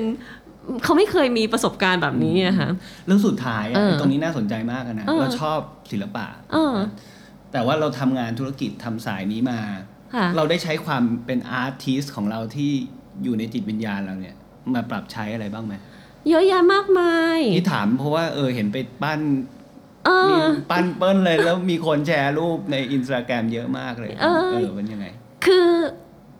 [0.84, 2.68] เขาไม่เคยมีประสบการณ์แบบนี้อะค่ะ
[3.06, 5.58] แล้วสุดท้ายอะเออตรงนี้น่าสนใจมากอะนะเออเราชอบ
[5.92, 6.74] ศิลปะเออ
[7.52, 9.60] แต่ว่าเราทำงานธุรกิจทำสายนี้มา
[10.14, 12.70] ค่ะ เราได้ใช้ความเป็นอาร์ติสของเราที่
[13.22, 14.36] อยู่ในจิตวิญญาณเราเนี่ย
[14.74, 15.74] มาปรับใช้อะไรบ้างไหม
[16.28, 19.20] เยอะแยะมากมายนี่ถามเพราะว่าเออเห็นไปปั้น
[20.06, 25.06] เอมีอ ปั้นเปิ้ลเลยแล้วมีคนแชร์รูปในอินสตาแกรมเยอะมากเลยเออ เออเป็นยังไง
[25.46, 25.68] คือ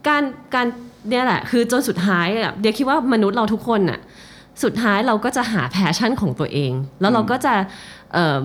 [0.09, 0.23] การ
[0.55, 0.67] การ
[1.09, 4.01] เนี่ยแหละ คือจนสุดท้ายอะเดี๋ยวคิดว่ามนุษย์เราทุกคนน่ะ
[4.65, 7.55] สุดท้ายเราก็จะหาแพชชั่นของตัวเอง แล้วเราก็จะ
[8.13, 8.45] เอิ่ม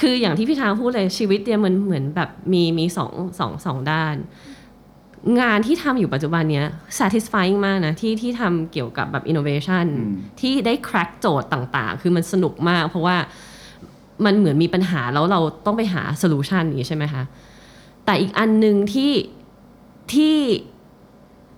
[0.00, 4.16] คืออย่างที่พี่ทางพูดเลยชีวิตเนี่ยมันเหมือนแบบมีมีสองสองสองด้าน
[5.40, 6.66] งานที่ทำอยู่ปัจจุบันเนี้ย
[6.98, 13.16] satisfying มากนะ ที่ที่ทำเกี่ยวกับแบบ innovation อืมที่ได้ crack โจทย์ต่างๆ คือมันสนุกมาก เพราะว่า
[14.24, 17.22] มันเหมือนมีปัญหาแล้วเราต้องไปหา solution นี้ใช่ไหมคะ
[18.04, 19.12] แต่อีกอันหนึ่งที่
[20.12, 20.36] ที่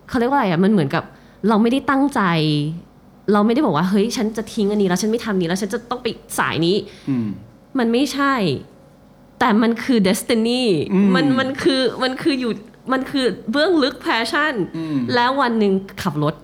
[0.09, 1.05] เขาเรียกว่าอะไรอะมันเหมือนกับ
[1.49, 2.21] เราไม่ได้ตั้งใจ
[3.33, 6.07] เราไม่ได้บอกว่าเฮ้ยฉันจะทิ้งอันนี้แล้วฉันไม่ทำนี้แล้วฉันจะต้องไป
[6.39, 6.77] สายนี้
[7.11, 7.17] อื
[7.75, 8.35] มมันไม่ใช่
[9.39, 10.63] แต่มันคือ destiny
[10.95, 12.53] อืมมันมันคือมันคืออยู่
[12.93, 16.35] มันคือเบื้องลึก passion อืมแล้ววันหนึ่งขับรถ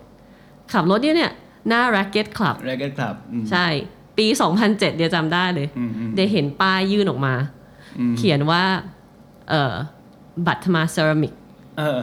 [0.72, 1.32] ขับรถเนี่ยเนี่ย
[1.68, 3.14] หน้า racket club แรกเก็ตคลับ
[3.50, 3.66] ใช่
[4.18, 7.34] ปี 2007 เดี๋ยวจำได้เลยอืมอืมเดี๋ยวเห็นป้ายยื่นออกมา
[7.98, 8.62] อืมเขียนว่า
[9.50, 9.74] เอ่อ
[10.46, 11.32] บัตรมาเซรามิก
[11.78, 12.00] เออ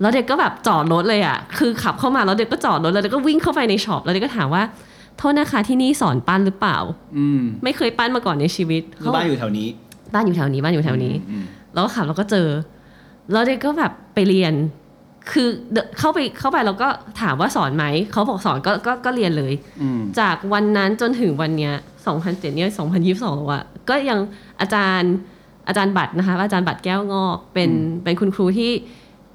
[0.00, 4.62] แล้วเด็กก็แบบจอดรถเลยอะ คือขับเข้ามาแล้วเด็กก็จอดรถแล้วเด็กก็วิ่งเข้าไปในช็อปแล้วเด็กก็ถามว่า
[5.18, 6.78] โทษนะคะที่นี่สอนปั้นหรือเปล่า
[7.16, 9.68] อืมไม่เคยปั้นมาก่อนในชีวิตคือบ้านอยู่แถวนี้
[10.14, 12.48] บ้านอยู่แถวนี้บ้านอยู่แถวนี้ อืมแล้วก็ขับแล้วก็เจอ
[13.32, 14.54] แล้วเด็กก็แบบไปเรียน
[15.32, 16.88] คือเดินเข้าไปเข้าไปแล้วก็
[17.20, 21.74] ถามว่าสอนไหม เขาบอกสอนก็ก็ก็เรียนเลย อืมจากวันนั้นจนถึงวันเนี้ย
[22.14, 22.70] 2007เนี่ย
[23.04, 24.18] 2022แล้วอะก็ยัง
[24.60, 25.12] อาจารย์
[25.68, 27.70] อาจารย์บัตรนะคะ อาจารย์บัตรแก้วงอกเป็น
[28.04, 28.72] เป็นคุณครูที่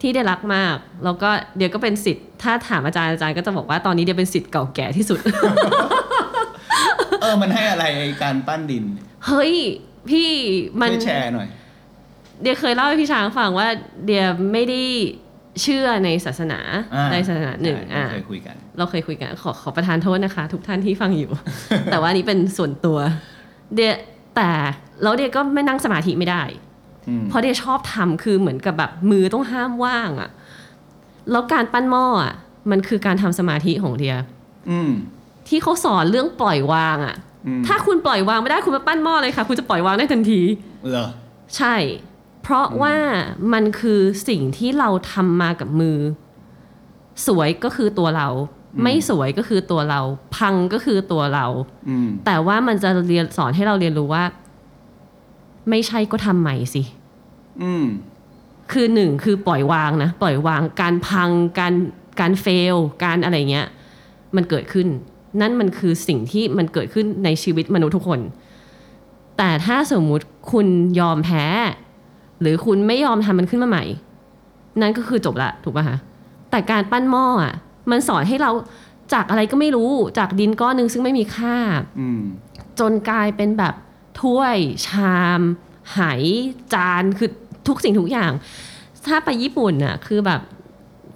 [0.01, 5.19] ที่ได้รักมาก แล้วก็เดี๋ยวก็เป็นสิทธิ์ถ้าถามอาจารย์อาจารย์ก็จะบอกว่าตอนนี้เดี๋ยวเป็นสิทธิ์เก่าแก่ที่สุด
[7.21, 8.83] เออมันให้อะไรไอ้การปั้นดิน
[9.27, 9.53] เฮ้ย
[10.09, 10.29] พี่
[10.81, 11.47] มันช่วยแชร์หน่อย
[12.41, 13.67] เดียเคยเล่าให้พี่ช้างฟังว่า
[14.05, 14.81] เดียไม่ได้
[15.61, 16.59] เชื่อในศาสนา
[16.95, 21.31] อ่าในศาสนาหนึ่งใช่อ่าเคยคุยกัน เราเคยคุยกันขอขอประทานโทษนะคะ ทุกท่านที่ฟังอยู่
[21.91, 22.97] แต่ว่าอันนี้เป็นส่วนตัว
[23.75, 23.95] เดีย
[24.35, 24.49] แต่
[25.03, 26.68] แล้วเดียก็ไม่นั่งสมาธิไม่ได้อืม
[27.29, 30.29] เพราะเดียชอบทำคือเหมือนกับแบบมือต้องห้ามว่างอะ่ะ
[31.31, 32.33] แล้วการปั้นหม้ออะ
[32.71, 34.15] มันคือการทำสมาธิของเดีย
[34.69, 34.91] อืม
[35.47, 37.15] ที่เขาสอนเรื่องปล่อยวางอะ
[37.47, 40.41] อืมถ้าคุณปล่อยวางไม่ได้คุณมาปั้นหม้อเลยค่ะ คุณจะปล่อยวางได้ทันที
[40.89, 41.07] เหรอ
[41.57, 41.75] ใช่
[42.43, 42.95] เพราะว่า
[43.53, 45.97] มันคือสิ่งที่เราทำมากับมือ
[47.27, 48.27] สวยก็คือตัวเรา
[48.83, 50.01] ไม่สวยก็คือตัวเรา
[50.35, 51.45] พังก็คือตัวเรา
[51.89, 54.23] อืมแต่ว่ามันจะเรียนสอนให้เราเรียนรู้ว่า
[55.69, 56.81] ไม่ใช่ก็ทำใหม่สิ
[57.63, 57.85] อืม
[58.71, 61.29] คือหนึ่งคือปล่อยวางนะ ปล่อยวางการพัง
[61.59, 61.73] การ
[62.19, 63.67] การเฟล การอะไรเงี้ย
[64.35, 64.87] มันเกิดขึ้น
[65.41, 68.19] นั่นมันคือสิ่งที่มันเกิดขึ้นในชีวิตมนุษย์ทุกคน
[69.37, 70.67] แต่ถ้าสมมุติคุณ
[70.99, 71.45] ยอมแพ้
[72.41, 73.83] หรือคุณไม่ยอมทำมันขึ้นมาใหม่
[74.81, 75.97] นั่นก็คือจบละถูกป่ะคะ
[76.51, 77.53] แต่การปั้นหม้ออะ
[77.91, 78.51] มันสอนให้เรา
[79.13, 81.55] จากอะไรก็ไม่รู้จากดินก้อนหนึ่งซึ่งไม่มีค่า
[81.99, 82.21] อืม
[82.79, 83.73] จนกลายเป็นแบบ
[84.21, 85.41] ถ้วยชาม
[85.93, 85.99] ไห
[86.73, 87.29] จานคือ
[87.67, 88.31] ทุกสิ่งทุกอย่าง
[89.07, 90.41] ถ้าไปญี่ปุ่นน่ะคือแบบ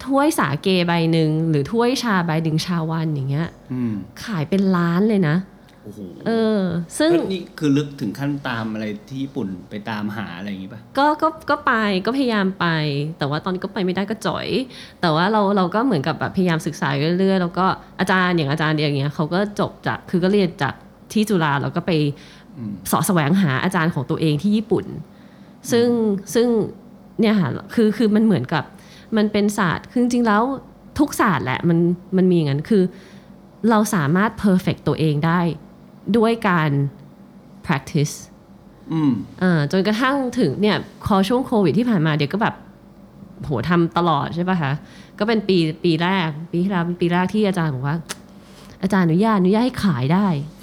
[0.06, 5.38] ถ้วยสาเกใบหนึ่งหรือถ้วยชาใบดึงชาวันอย่างเงี้ยอืมขายเป็นล้านเลยนะ
[5.84, 6.62] โอ้โหเออ
[6.98, 11.74] ซึ่งแล้วนี่คือลึกถึงขั้นตามอะไรที่ญี่ปุ่นไปตามหาอะไรอย่างงี้ป่ะก็ก็ก็ไป
[12.06, 12.68] ก็พยายามไป
[13.18, 14.48] แต่ว่าตอนนี้ก็ไปไม่ได้ก็จ่อย
[15.02, 17.66] แต่ว่าเราเราก็เหมือนกับแบบพยายามศึกษาอยู่เรื่อยๆแล้วก็
[18.00, 20.74] อาจารย์อย่างอาจารย์เดียอย่างเงี้ยเขาก็จบจากคือก็เรียนจาก
[21.14, 24.86] ที่จุฬาแล้วก็ไปอืมเสาะแสวงหาอาจารย์ของตัวเองที่ญี่ปุ่น
[25.72, 25.88] ซึ่ง
[26.34, 26.48] ซึ่ง
[27.20, 28.64] เนี่ยค่ะคือคือมันเหมือนกับ
[29.18, 30.42] มันเป็นศาสตร์คือจริงๆแล้ว
[31.00, 31.80] ทุกศาสตร์แหละมัน
[32.18, 32.84] มันมีอย่างนั้นคือ
[33.70, 35.40] เราสามารถ perfect ตัวเองได้
[36.18, 36.70] ด้วยการ
[37.66, 38.14] practice
[38.94, 39.12] อืม
[39.42, 42.56] อ่าจนกระทั่งถึงเนี่ยพอช่วงโควิดที่ผ่านมาเดี๋ยวก็แบบ
[43.44, 44.74] โหทำตลอดใช่ป่ะคะ
[45.20, 47.98] ก็เป็นปีปีแรก ปีที่แล้วเป็นปีแรกที่อาจารย์บอกว่า
[48.82, 50.63] อาจารย์อนุญาตอนุญาตให้ขายได้ตอนน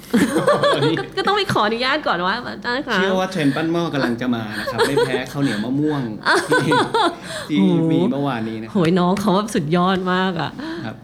[1.17, 6.01] ก็ต้องไปขออนุญาตก่อนว่าอาจารย์คะเชื่อว่าเทรนด์ปั้นหม้อกำลังจะมานะครับไม่แพ้ข้าวเหนียวมะม่วง
[6.63, 6.71] ที่
[7.49, 7.57] ที่
[7.91, 10.51] มีเมื่อวานนี้นะโหยน้องเขาว่าสุดยอดมากอะ
[10.85, 10.95] ครับ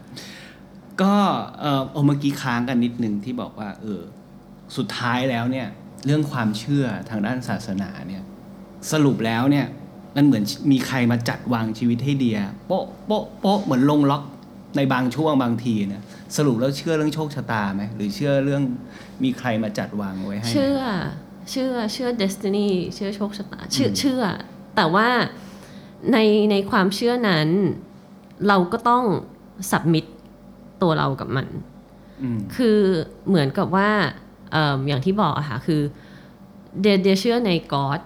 [1.02, 1.14] ก็
[1.60, 4.00] เออเอาเมื่อกี้ค้างกันนิดนึงที่บอกว่า เออ
[4.76, 5.66] สุดท้ายแล้วเนี่ย
[6.06, 8.22] เรื่องความเชื่อทางด้านศาสนาเนี่ย
[8.92, 9.66] สรุปแล้วเนี่ย
[10.16, 14.22] มันเหมือนมีใครมาจัดวางชีวิตให้เดียโป๊ะโป๊ะโป๊ะเหมือนลงล็อก
[14.76, 16.02] ในบางช่วงบางทีนะ
[16.36, 18.62] สรุปแล้วเชื่อเรื่องโชคชะตาไหมหรือเชื่อเรื่อง
[19.24, 20.80] มีใครมาจัดวางไว้ให้ไหมเชื่อ
[21.50, 24.22] เชื่อเชื่อ destiny เชื่อโชคชะตาเชื่อเชื่อ
[24.76, 25.08] แต่ว่า
[26.12, 26.18] ใน
[26.50, 27.48] ในความเชื่อนั้น
[28.48, 29.04] เราก็ต้อง
[29.70, 30.06] submit
[30.82, 31.46] ตัวเรากับมัน
[32.22, 32.78] อืมคือ
[33.28, 33.90] เหมือนกับว่า
[34.52, 35.82] เอิ่มอย่างที่บอกอะค่ะคือ
[36.82, 38.00] เดเดเชื่อใน God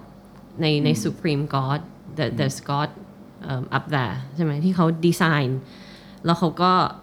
[0.61, 1.79] ในใน supreme God
[2.17, 2.89] the the God
[3.43, 5.61] เอิ่ม up there ใช่ไหมที่เขาดีไซน์
[6.25, 6.73] แล้วเขาก็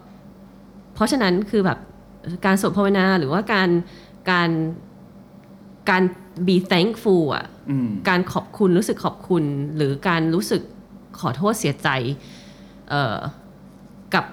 [1.01, 1.77] ราะฉะนั้นคือแบบ
[2.45, 3.69] การสวดภาวนาหรือว่าการ
[4.31, 4.49] การ
[5.89, 6.03] การ
[6.47, 9.43] be thankful อะอืมการขอบคุณรู้สึกขอบคุณ
[9.75, 10.61] หรือการรู้สึก
[11.19, 11.89] ขอโทษเสียใจ
[12.89, 13.17] เอ่อ
[14.13, 14.25] กับ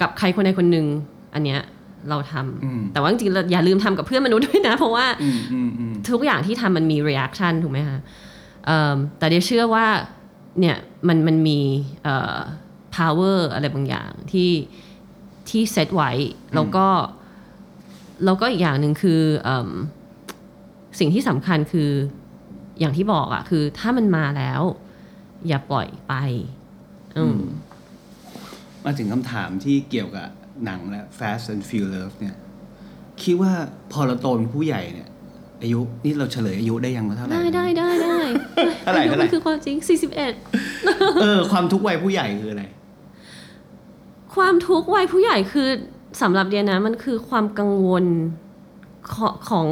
[0.00, 0.86] กับใครคนใดคนหนึ่ง
[1.34, 1.60] อันเนี้ย
[2.08, 7.98] เราทอืมำแต่ว่าจริงๆเราอย่าลืมทำกับเพื่อนมนุษย์ด้วยนะ เพราะว่าอืมอืมอืมทุกอย่างที่ทำมันมี reaction ถูกไหมคะ
[8.66, 9.86] เอิ่มแต่เดี๋ยวเชื่อว่า
[10.60, 10.76] เนี่ย
[11.08, 11.58] มันมันมี
[12.04, 12.38] เอ่อ
[12.96, 14.50] power อะไรบางอย่างที่
[15.50, 16.10] ที่เซตไว้
[16.54, 16.86] แล้วก็
[18.24, 19.70] แล้วก็อีกอย่างหนึ่งคือเอิ่ม
[20.98, 21.90] สิ่งที่สำคัญคือ
[22.80, 24.62] อย่างที่บอกอะคือถ้ามันมาแล้ว
[25.48, 26.14] อย่าปล่อยไป
[27.16, 27.38] อืม
[28.84, 30.28] มาถึงคำถามที่เกี่ยวกับ
[30.64, 32.36] หนังและ Fast and Furious เนี่ย
[33.22, 33.52] คิดว่า
[33.92, 35.08] พอเราโตเป็นผู้ใหญ่เนี่ย
[35.62, 38.18] อายุนี่เราเฉลยอายุได้ยังว่าเท่าไหร่ ได้ได้ได้ได้
[38.82, 42.64] เท่าไหร่เท่าไหร่มันคือความจริง 41 เออ ความทุกข์วัยผู้ใหญ่คืออะไร
[44.34, 45.68] ความทุกข์วัยผู้ใหญ่คือ
[46.22, 48.04] สำหรับเดียนะมันคือความกังวล
[49.14, 49.66] ของของ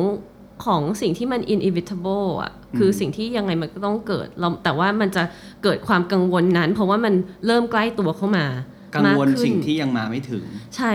[0.65, 5.23] ของสิ่งที่มัน inevitable อะคือสิ่งที่ยังไงมันก็ต้องเกิดเราแต่ว่ามันจะ
[5.63, 7.15] เกิดความกังวลนั้น เพราะว่ามัน
[7.47, 8.47] เริ่มใกล้ตัวเข้ามา
[8.95, 10.45] กังวลมากขึ้นสิ่งที่ยังมาไม่ถึง
[10.77, 10.93] ใช่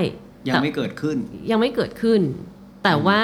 [0.48, 1.18] ยังแต่ไม่เกิดขึ้น
[1.52, 2.22] ยังไม่เกิดขึ้น
[2.84, 3.22] แต่ว่า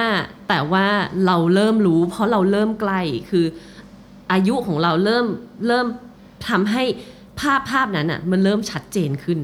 [0.50, 0.88] แต่ว่า
[1.26, 3.46] เราเริ่มรู้ เพราะเราเริ่มใกล้คือ
[4.32, 5.26] อายุของเราเริ่ม
[5.68, 5.88] เริ่ม
[6.50, 6.84] ทำให้
[7.40, 9.40] ภาพภาพนั้นอะ มันเริ่มชัดเจนขึ้น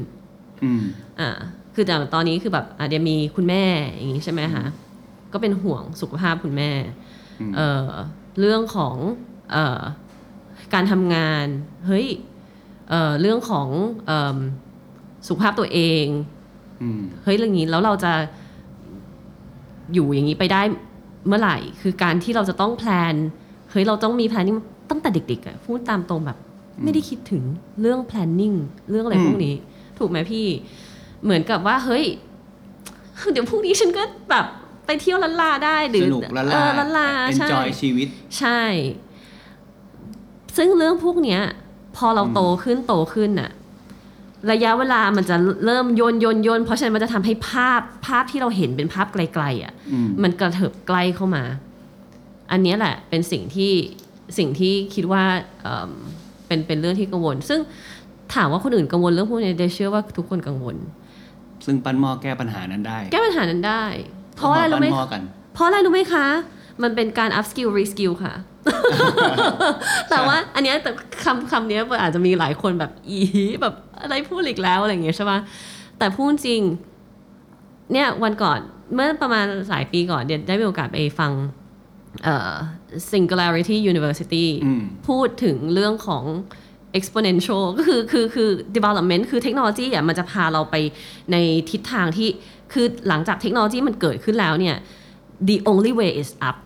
[0.66, 0.82] อืม
[1.20, 1.30] อ่า
[1.74, 3.64] คืออย่างตอนนี้คือแบบอะเดี๋ยวมีคุณแม่
[3.96, 4.64] อย่างนี้ใช่ไหมคะ
[5.32, 6.70] ก็เป็นห่วงสุขภาพคุณแม่
[7.40, 7.90] อืมเอ่อ
[8.40, 8.96] เรื่องของ
[9.52, 9.80] เอ่อ
[10.74, 11.46] การทำงาน
[11.86, 12.06] เฮ้ย
[12.90, 13.68] เอ่อเรื่องของ
[14.06, 14.38] เอิ่ม
[15.28, 16.06] สุขภาพตัวเอง
[16.82, 18.12] อืมเฮ้ยเรื่องนี้แล้วเราจะ
[19.94, 20.62] อยู่อย่างนี้ไปได้
[21.26, 23.14] เมื่อไหร่ คือการที่เราจะต้องแพลน
[23.70, 24.56] เฮ้ยเราต้องมีแพลนนิ่ง
[24.90, 26.38] ตั้งแต่เด็กๆอะพูดตามตรงแบบ
[26.84, 27.42] ไม่ได้คิดถึง
[27.80, 28.56] เรื่อง planning
[28.90, 29.54] เรื่องอะไรอืมพวกนี้
[29.98, 30.46] ถูกไหมพี่
[31.24, 32.04] เหมือนกับว่าเฮ้ย
[33.32, 34.46] เดี๋ยวพรุ่งนี้ฉันก็แบบ
[34.86, 38.62] ไปเที่ยวลันลาได้หรือสนุกละเอลาอลันลาใช่ enjoy ชีวิต ใช่
[40.56, 41.40] ซึ่งเรื่องพวกเนี้ย
[41.96, 43.50] พอเราโตขึ้นโตขึ้นน่ะ
[44.52, 51.44] ระยะเวลามันจะเริ่มโยนโยนโยนเพราะฉะนั้นมันจะทำให้ภาพภาพที่เราเห็นเป็นภาพไกลๆอะอืมมันกระเถิบใกล้เข้ามา
[52.50, 53.72] อันเนี้ยแหละเป็นสิ่งที่
[54.38, 55.24] สิ่งที่คิดว่า
[55.62, 55.90] เอิ่ม
[56.46, 57.60] เป็นเป็นเรื่องที่กังวล ซึ่ง
[58.34, 60.76] ถามว่าคนอื่นกังวลเรื่องพวกนี้เดยเชื่อว่าทุกคนกังวล
[61.66, 63.84] ซึ่งปั้นหม้อแก้ปัญหานั้นได้ แก้ปัญหานั้นได้
[64.36, 65.22] เพราะว่าอะไรรู้ไหมปั้นหม้อกัน
[65.54, 66.26] เพราะอะไรรู้ไหมคะ
[66.82, 68.34] มันเป็นการ up skill re skill ค่ะ
[70.10, 70.90] แต่ว่าอันเนี้ยแต่
[71.24, 73.18] คำคำเนี้ยอาจจะมีหลายคนแบบอี
[73.62, 75.38] แบบอะไรพูดอีกแล้วอะไรอย่างเงี้ยใช่ปะ
[75.98, 76.62] แต่พูดจริง
[77.92, 78.58] เนี่ยวันก่อน
[78.94, 81.32] เมื่อประมาณหลายปีก่อนเดี๋ยวได้มีโอกาสไปฟัง
[82.24, 82.52] เอ่อ
[83.10, 86.24] Singularity University อืมพูดถึงเรื่องของ
[86.98, 90.76] exponential ก็คือคือคือ development คือเทคโนโลยีอะมันจะพาเราไป
[91.32, 91.36] ใน
[91.70, 92.28] ทิศทางที่
[92.72, 94.76] คือหลังจากเทคโนโลยีมันเกิดขึ้นแล้วเนี่ย
[95.48, 96.56] the only way is up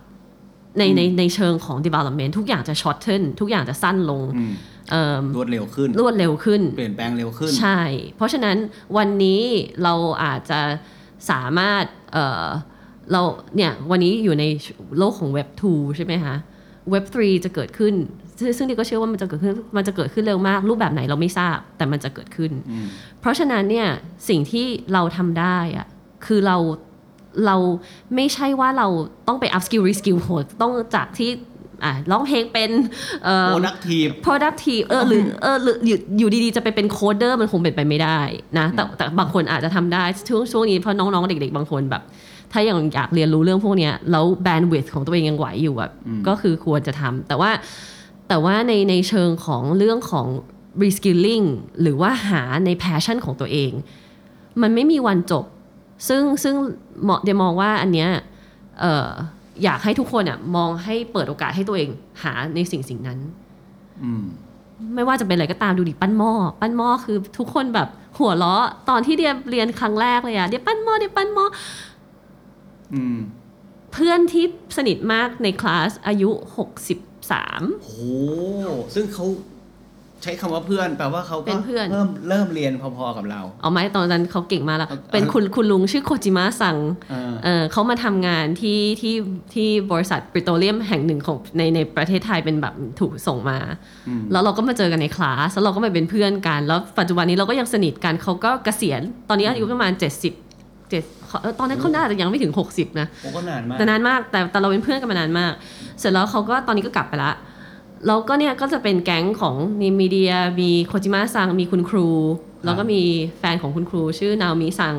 [0.77, 4.53] ในในในเชิงของ development ทุกอย่างจะ shorten ทุกอย่างจะสั้นลงอืม
[4.91, 7.79] เอิ่มรวดเร็วขึ้น รวดเร็วขึ้น เปลี่ยนแปลงเร็วขึ้น ใช่
[8.15, 8.57] เพราะฉะนั้น
[8.97, 9.41] วันนี้
[9.83, 10.59] เราอาจจะ
[11.31, 12.47] สามารถเอ่อ
[13.11, 13.21] เรา
[13.55, 14.45] เนี่ยวันนี้อยู่ใน
[14.97, 16.35] โลกของ Web 2 ใช่ไหมคะ
[16.93, 17.93] Web 3 จะเกิดขึ้น
[18.39, 22.85] ซึ่งซึ่งดิก็เชื่อว่ามันจะเกิดขึ้นมันจะเกิดขึ้นเร็วมาก รูปแบบไหนเราไม่ทราบแต่มันจะเกิดขึ้นอืม
[23.21, 23.87] เพราะฉะนั้นเนี่ย
[24.29, 25.87] สิ่งที่เราทำได้อะ
[26.25, 26.57] คือเรา
[27.45, 27.57] เรา
[28.15, 28.87] ไม่ใช่ว่าเรา
[29.27, 30.29] ต้องไป up skill re skill โห
[30.61, 31.29] ต้องจากที่
[31.83, 32.69] อะร้องเพลงเป็น
[33.23, 38.19] เอ่อ productive productive เออหรือเออหรืออยู่อยู่ดีๆ จะไปเป็นโคดเดอร์มันคงเป็นไปไม่ได้
[38.59, 42.03] นะแต่แต่บางคนอาจจะทำได้ช่วงช่วงนี้เพราะน้องๆ เด็ก ๆ บางคนแบบ
[42.51, 45.91] ถ้ายังอยากเรียนรู้เรื่องพวกเนี้ยแล้วแบนด์วิดของตัวเองยังไหวอยู่แบบ
[46.27, 47.51] ก็คือควรจะทำแต่ว่า
[48.31, 50.27] แต่ว่าในในเชิงของเรื่องของ
[50.83, 51.47] reskilling
[51.81, 53.71] หรือว่าหาใน passion ของตัวเอง
[54.61, 55.45] มันไม่มีวันจบ
[56.07, 56.55] ซึ่งซึ่ง
[57.03, 58.09] เหมาะเดี๋ยวมองว่าอันเนี้ย
[58.79, 59.09] เอ่อ
[59.63, 61.89] อยากให้ทุกคนอะมองให้เปิดโอกาสให้ตัวเอง
[62.23, 63.19] หาในสิ่งสิ่งนั้น
[64.03, 64.23] อืม
[64.95, 71.45] ไม่ว่าจะเป็นอะไรก็ตามดูดิปั้นหม้อปั้นหม้อคือทุกคนแบบหัวเราะตอนที่เดียเรียนครั้งแรกเลยอะเดียปั้นหม้อเดียปั้นหม้อ
[72.93, 73.17] อืม
[73.91, 74.45] เพื่อนที่
[74.77, 76.29] สนิทมากในคลาสอายุ
[77.31, 77.93] 63โห
[78.95, 79.25] ซึ่งเขา
[80.25, 86.77] ใช้คำว่าเพื่อนแปลว่าเขาเป็ก็นเพื่อนเริ่มเริ่มเรียนพอๆกับเรา เอาไหมตอนนั้นเขาเก่งมากแล้วเอาเป็นคุณคุณลุงชื่อโคจิมะสั่ง
[87.09, 89.15] เออเออเขามาทำงานที่ที่
[89.53, 93.59] ที่บริษัทปิโตรเลียมแห่งหนึ่งของในในประเทศไทยเป็นแบบถูกส่งมา
[94.07, 100.50] อืมแล้วเราก็มาเจอกันในคลาสแล้วเราก็มาเป็นเพื่อนกัน แล้วปัจจุบันนี้เราก็ยังสนิทกันเขาก็เกษียณตอนนี้อายุประมาณ 70 7
[101.41, 105.53] เออตอนนั้นเขาน่าจะยังไม่ถึง 60 นะโอ้ก็นานมากแต่นานมากแต่แต่เราเป็นเพื่อนกันมานานมาก
[105.99, 107.31] เสร็จแล้วเขาก็ตอนนี้ก็กลับไปละ
[108.07, 112.09] แล้วก็เนี่ยก็จะเป็นแก๊งของมีมีเดียมีโคจิมะซังมีคุณครู
[112.65, 113.01] แล้วก็มี
[113.39, 114.95] แฟนของคุณครู ชื่อนาโอมิซัง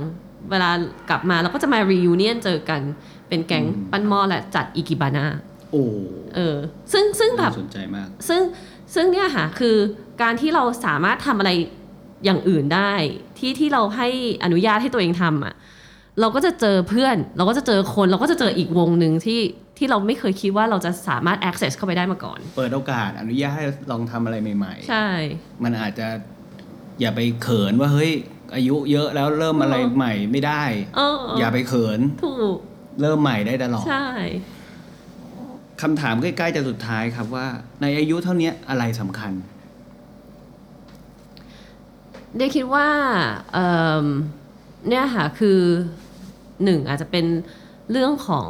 [0.51, 0.71] เวลา
[1.11, 2.81] กลับมาเราก็จะมา reunion เจอกัน
[3.29, 5.25] เป็นแก๊งปั้นหม้อและจัดอิกิบานา
[5.71, 5.85] โอ้
[6.35, 6.57] เออ
[6.93, 8.43] ซึ่งซึ่งแบบน่าสนใจมาก ซึ่ง
[8.95, 9.77] ซึ่งเนี่ยค่ะคือ
[10.23, 11.51] การที่เราสามารถทำอะไร
[12.25, 12.93] อย่างอื่นได้
[13.39, 14.09] ที่ที่เราให้
[14.45, 15.55] อนุญาตให้ตัวเองทำอะ
[16.20, 19.40] เราก็จะเจอเพื่อน เราก็จะเจอคน เราก็จะเจออีกวงหนึ่งที่
[19.79, 26.09] ที่เราไม่เคยคิดว่าเราจะสามารถ access เข้าไปได้มาก่อน เปิดโอกาสอนุญาตให้ลองทำอะไรใหม่ใช่ๆมันอาจจะ
[27.01, 28.12] อย่าไปเขินว่าเฮ้ย
[28.55, 30.62] อายุเยอะแล้วเริ่มอะไรใหม่ไม่ได้
[30.96, 32.57] เอออย่าไปเขินถูก
[33.01, 34.07] เริ่มใหม่ได้ตลอดใช่
[35.83, 37.46] คำถามใกล้ๆจะสุดท้ายครับว่า
[37.81, 39.33] ในอายุเท่านี้อะไรสำคัญ
[42.37, 42.88] เดียคิดว่า
[44.88, 45.61] เนี่ยค่ะคือ
[46.64, 47.27] หนึ่งอาจจะเป็น
[47.90, 48.49] เรื่องของ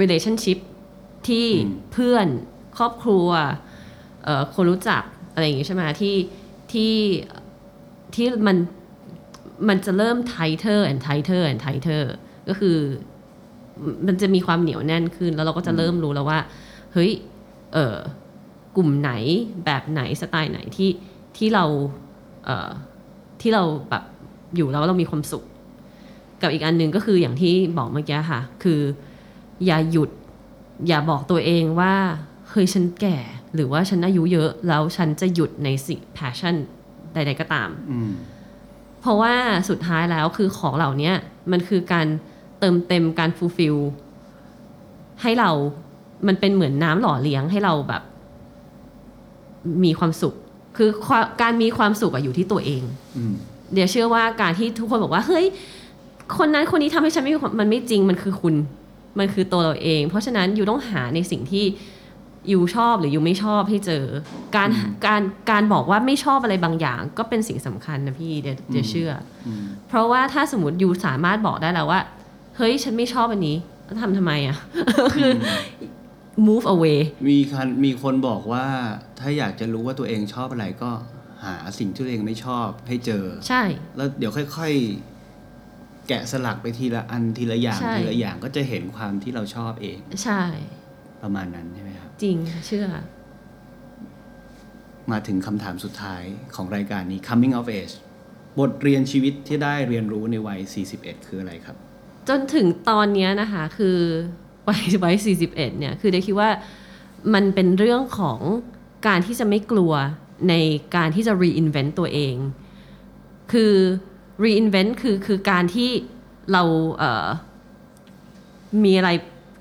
[0.00, 0.58] relationship
[1.28, 1.46] ที่
[1.92, 2.26] เพื่อน
[2.78, 3.28] ครอบครัว
[4.54, 5.02] คนรู้จัก
[5.32, 6.16] อะไรอย่างงี้ใช่ไหมที่
[6.72, 6.94] ที่
[8.14, 8.56] ที่มัน
[9.68, 12.02] มันจะเริ่ม tighter and tighter and tighter
[12.48, 12.76] ก็คือ
[14.06, 16.40] มันจะมีความเหนียวแน่นขึ้น แล้วเราก็จะเริ่มรู้แล้วว่า
[16.92, 17.10] เฮ้ย
[17.72, 17.96] เออ
[18.76, 19.12] กลุ่มไหน
[19.64, 20.90] แบบไหนสไตล์ไหนที่
[21.36, 21.64] ที่เรา
[22.44, 22.70] เออ
[23.40, 24.04] ที่เราแบบ
[24.56, 25.44] อยู่แล้วเรามีความสุข
[26.42, 28.80] กับอีกอันหนึ่งก็คืออย่างที่บอกเมื่อกี้ค่ะ คือ
[29.66, 30.10] อย่าหยุด
[30.86, 31.94] อย่าบอกตัวเองว่า
[32.50, 33.16] เฮ้ยฉันแก่
[33.54, 36.56] หรือว่าฉันอายุเยอะ แล้วฉันจะหยุดในสิ่ง passion
[37.12, 38.12] ใด ๆ ก็ตามอืม
[39.00, 39.34] เพราะว่า
[39.68, 41.12] สุดท้ายแล้วคือของเหล่านี้
[41.52, 42.06] มันคือการ
[42.60, 43.78] เติมเต็มการ fulfill
[45.22, 45.50] ให้เรา
[46.26, 48.02] มันเป็นเหมือนน้ำหล่อเลี้ยงให้เราแบบ
[49.84, 50.34] มีความสุข
[50.76, 52.82] คือความการมีความสุขอะอยู่ที่ตัวเอง
[53.16, 53.36] อืม
[53.74, 55.46] เดี๋ยวเชื่อว่าการที่ทุกคนบอกว่าเฮ้ย
[56.38, 58.54] คนนั้นคนนี้ทำให้ฉันไม่มีความมันไม่จริงมันคือคุณ
[59.18, 61.64] มันคือตัวเราเอง เพราะฉะนั้นอยู่ต้องหาในสิ่งที่
[62.48, 64.04] อยู่ชอบหรืออยู่ไม่ชอบให้เจอ
[64.56, 64.70] การ
[65.06, 69.10] การการบอกว่าไม่ชอบอะไรบางอย่าง ก็เป็นสิ่งสำคัญนะพี่เดี๋ยวเดี๋ยวเชื่อ
[69.46, 72.00] อมเพราะว่าถ้าสมมติอยู่สามารถบอกได้แล้วว่า
[72.56, 74.56] เฮ้ยฉันไม่ชอบอันนี้แล้วทำทำไมอะ
[75.14, 75.30] คือ
[76.46, 78.64] move away มีคันมีคนบอกว่า
[79.18, 80.90] ถ้าอยากจะรู้ว่าตัวเองชอบอะไรก็
[81.44, 83.62] หาสิ่งที่ตัวเองไม่ชอบให้เจอ ใช่
[83.96, 90.42] แล้วเดี๋ยวค่อยๆ แกะสลักไปทีละอันทีละอย่าง ใช่ ทีละอย่างก็จะเห็นความที่เราชอบเองใช่
[91.22, 92.86] ประมาณนั้นใช่ไหมครับ จริงเชื่อ
[95.10, 96.22] มาถึงคำถามสุดท้าย
[96.54, 97.94] ของรายการนี้ coming of age
[98.58, 100.60] บทเรียนชีวิตที่ได้เรียนรู้ในวัย
[100.94, 101.76] 41 คืออะไรครับ
[102.28, 103.98] จนถึงตอนเนี้ยนะคะคือ
[104.68, 105.14] วัยวัย
[105.46, 106.50] 41 เนี่ย คือเดยคิดว่า
[107.34, 108.40] มันเป็นเรื่องของ
[109.06, 109.92] การที่จะไม่กลัว
[110.48, 110.54] ใน
[110.96, 112.36] การที่จะ reinvent ตัวเอง
[113.52, 113.72] คือ
[114.44, 115.90] reinvent คือคือการที่
[116.52, 116.62] เรา
[116.98, 119.10] เมีอะไร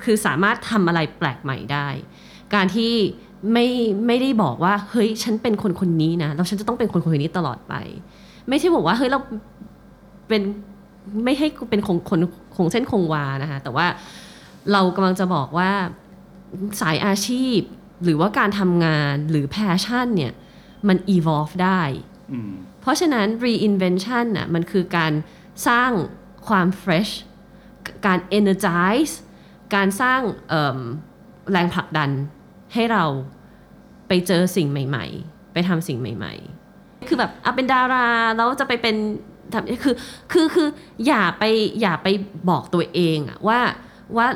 [0.03, 1.87] คือสามารถทำอะไรแปลกใหม่ได้
[2.55, 2.93] การที่
[3.53, 3.67] ไม่
[4.07, 7.73] ไม่ได้บอกว่า เฮ้ย ฉันเป็นคนคนนี้นะแล้วฉันจะต้องเป็นคนคนนี้ตลอดไป
[8.49, 9.19] ไม่ใช่บอกว่า เฮ้ย เรา
[10.27, 10.41] เป็น
[11.23, 12.19] ไม่ให้เป็นคงคน
[12.55, 13.85] คงเส้นคงวานะคะ แต่ว่า
[14.71, 15.71] เรากำลังจะบอกว่า
[16.81, 17.59] สายอาชีพ
[18.03, 20.33] หรือว่าการทำงานหรือ passion เนี่ย
[20.87, 21.81] มัน evolve ได้
[22.31, 25.13] อืมเพราะฉะนั้น reinvention น่ะมันคือการ
[25.67, 25.91] สร้าง
[26.47, 27.11] ความ fresh
[28.05, 29.13] การ energize
[29.75, 30.79] การสร้างเอิ่ม
[31.51, 32.09] แรงผลักดัน
[32.73, 33.03] ให้เรา
[34.07, 36.33] ไปเจอสิ่งใหม่ ๆ ไปทำสิ่งใหม่
[36.71, 38.95] ๆ คือแบบเอาเป็นดาราแล้วจะไปเป็น
[39.53, 39.95] ทำคือ
[40.31, 40.67] คือคือ
[41.07, 41.43] อย่าไป
[41.81, 42.07] อย่าไป
[42.49, 43.59] บอกตัวเองอะว่า
[44.17, 44.27] ว่า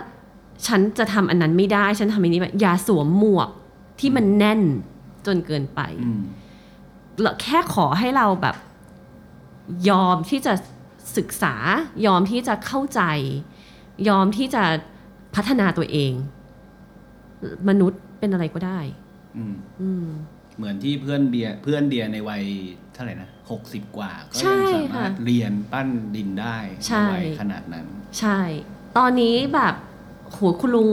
[0.67, 3.49] ฉันจะทำอันนั้นไม่ได้ ฉันทำอันนี้ไม่อย่าสวมหมวก
[3.99, 4.61] ที่มันแน่น
[5.27, 6.21] จนเกินไปอืม
[7.21, 8.55] เราแค่ขอให้เราแบบ
[9.89, 10.53] ยอมที่จะ
[11.17, 11.55] ศึกษา
[12.05, 13.01] ยอมที่จะเข้าใจ
[14.09, 14.63] ยอมที่จะ
[15.35, 16.11] พัฒนาตัวเอง
[17.69, 18.79] มนุษย์เป็นอะไรก็ได้
[19.37, 20.07] อืมอืม
[20.57, 22.43] เหมือนที่เพื่อนเบียร์เพื่อนเดียในวัย
[22.93, 26.57] เท่าไหร่นะหกสิบกว่า ก็ใช่ยังสามารถค่ะเรียนปั้นดินได้
[26.87, 27.85] ใช่ในวัยขนาดนั้น
[28.19, 28.39] ใช่
[28.97, 29.75] ตอนนี้แบบ
[30.31, 30.89] โหคุณลุง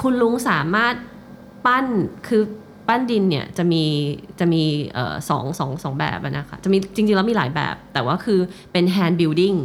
[0.00, 0.94] คุณลุงสามารถ
[1.66, 1.86] ปั้น
[2.26, 2.42] คือ
[2.88, 3.84] ปั้นดินเนี่ยจะมี
[4.40, 4.62] จะมี
[4.94, 8.38] เอ่อสองสองสองแบบอะนะคะจะมีจริงๆแล้วมีหลายแบบ แต่ว่าคือ
[8.72, 9.58] เป็น hand building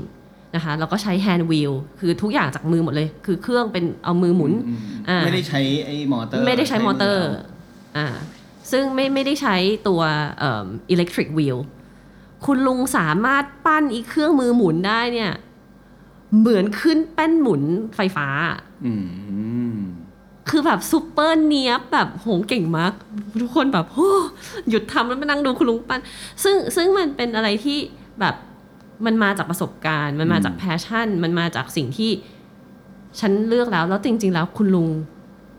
[0.55, 4.79] นะคะแล้วก็ใช้ hand wheel คือทุกอย่างจากมือหมดเลย คือเครื่องเป็นเอามือหมุนอืม
[5.09, 7.27] อ่าไม่ได้ใช้ไอ้มอเตอร์ ไม่ได้ใช้มอเตอร์
[7.97, 8.07] อ่า
[8.71, 9.55] ซึ่งไม่ไม่ได้ใช้
[9.87, 10.01] ตัว
[10.39, 11.57] เอิ่ม electric wheel
[12.45, 15.31] คุณลุงสามารถปั้นอีกเครื่องมือหมุนได้เนี่ย
[16.39, 17.61] เหมือนขึ้นแป้นหมุน
[17.95, 18.27] ไฟฟ้า
[18.85, 18.93] อื
[19.73, 19.75] ม
[20.49, 22.93] คือแบบซูเปอร์เนียบแบบโหเก่งมาก
[23.41, 24.11] ทุกคนแบบโอ้
[24.69, 26.01] หยุดทำแล้วมานั่งดูคุณลุงปั้น
[26.43, 27.77] ซึ่งซึ่งมันเป็นอะไรที่
[28.19, 28.35] แบบ
[29.05, 32.11] มันมาจากประสบการณ์ มันมาจากอืม passion มันมาจากสิ่งที่
[33.19, 34.89] ฉันเลือกแล้ว แล้วจริง ๆ แล้วคุณลุง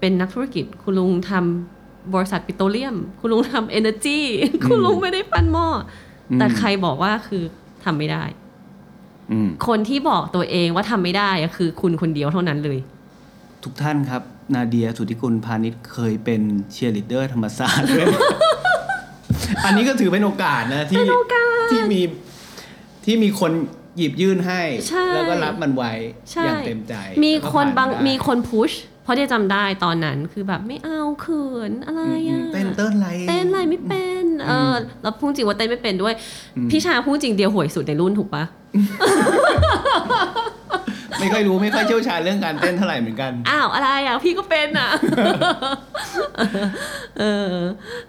[0.01, 4.19] เป็นนักธุรกิจ คุณลุงทำบริษัทปิโตรเลียม คุณลุงทำ energy
[4.67, 5.69] คุณลุงไม่ได้ปั้นหม้อ
[6.31, 7.43] อแต่ใครบอกว่าคือ
[7.85, 8.25] ทำไม่ได้
[9.33, 12.79] อืมคนที่บอกตัวเองว่าทำไม่ได้อะคือคุณคนเดียวเท่านั้นเลย
[13.65, 14.23] ทุกท่านครับ
[14.55, 18.07] นาเดียสุทธิกุลพาณิชย์เคยเป็นเชียร์ลีดเดอร์ธรรมศาสตร์ด้วย
[19.65, 22.01] อันนี้ก็ถือเป็นโอกาสนะที่เป็นโอกาสที่มี
[23.05, 23.53] ที่มีคน
[23.97, 25.93] หยิบยื่นให้ ใช่แล้วก็รับมันไว้
[26.31, 26.95] ใช่ อย่างเต็มใจ
[27.25, 28.71] มีแล้วก็คนผ่บางได้มีคนพุช
[29.03, 36.15] เพราะเดียจำได้ตอนนั้นคือแบบไม่เอาเขินอะไรอือะ มเต้นเต้นอะไร เต้นอะไรไม่เป็นเออแล้วพูดจริงว่าเต้นไม่เป็นด้วย
[36.71, 38.45] พี่ชาพูดจริงเดียวห่วยสุดในรุ่นถูกปะ
[41.19, 44.91] ไม่ค่อยรู้ไม่ค่อยเชี่ยวชาญเรื่องการเต้นเท่าไหร่เหมือนกัน อ้าวอะไรอะพี่ก็เป็นอะ
[47.19, 47.55] เออ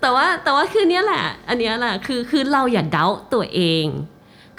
[0.02, 3.86] แต่ว่าแต่ว่าคือเนี้ยแหละ อันเนี้ยแหละคือคือเราอย่าเดาตัวเอง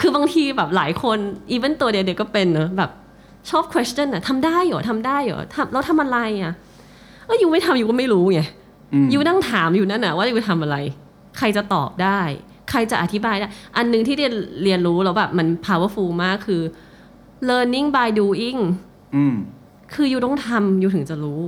[0.01, 1.19] คือบางทีแบบหลายคน
[1.51, 2.91] อีเวนตัวเดียวเดียวก็เป็นเนอะแบบ
[3.51, 6.53] ชอบ question อะทำได้เหรอทำได้เหรอทำแล้วทำอะไรอะ
[7.27, 8.41] เออยูไม่ทำยูก็ไม่รู้ไง
[8.93, 10.77] อืมยูนั่งถามอยู่นั่นน่ะว่ายูทำอะไร
[11.39, 12.21] ใครจะตอบได้
[12.71, 14.33] ใครจะอธิบายได้ อันหนึงที่เรียน
[14.65, 16.63] เรียนรู้แล้วแบบมัน powerful มากคือ
[17.49, 18.61] learning by doing
[19.17, 19.35] อืม
[19.95, 21.43] คือยูต้องทำยูถึงจะรู้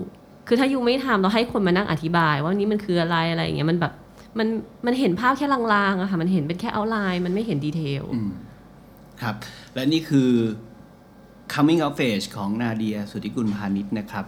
[0.46, 3.92] คือถ้ายูไม่ทำเราให้คนมานั่งอธิบาย ว่านี่มันคืออะไรอะไรอย่างเงี้ยมันแบบ
[4.38, 4.48] มัน
[4.86, 5.60] มันเห็นภาพแค่ลา
[5.92, 8.30] งๆอะค่ะ มันเห็นเป็นแค่เอาไลน์มันไม่เห็นดีเทลอืม
[9.22, 9.34] ครับ
[9.74, 10.30] และนี่คือ
[11.54, 14.24] coming of age ของนาเดีย สุทธิกุลพาณิชย์นะครับ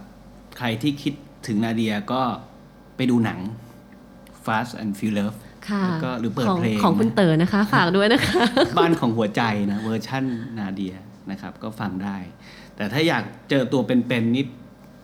[0.57, 1.13] ใครที่คิด
[1.47, 2.21] ถึงนาเดียก็
[2.95, 3.39] ไปดูหนัง
[4.45, 5.35] Fast and Furious
[5.69, 8.41] ค่ะแล้วก็หรือเปิดของเพลง ของคุณนะเต๋อนะคะ ฝากด้วยนะคะ
[8.79, 9.41] บ้านของหัวใจ
[9.71, 10.23] นะเวอร์ชั่น
[10.59, 10.93] นาเดีย
[11.31, 12.17] นะครับ ก็ฟังได้
[12.75, 14.47] แต่ถ้าอยากเจอตัวเป็นๆนิด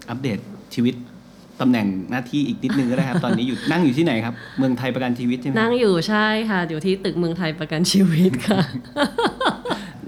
[0.09, 0.39] อัปเดต
[0.75, 0.95] ชีวิต
[1.61, 8.61] ตำแหน่งหน้าที่อีกนิดนึงก็ได้ครับ ตอนนี้อยู่นั่งอยู่ที่ไหนครับ เมืองไทยประกันชีวิตใช่ไหมนั่งอยู่ใช่ค่ะอยู่ที่ตึกเมืองไทยประกันชีวิตค่ะ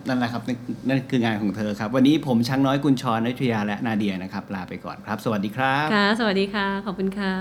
[0.07, 0.57] นั่นแหละครับนั่น
[0.89, 7.35] นั่นคืองานของเธอครับ วันนี้ผมช้างน้อยกุญชรนัทยาและนาเดียนะครับ ลาไปก่อนครับ สวัสดีครับค่ะสวัสดีค่ะ ขอบคุณค่ะ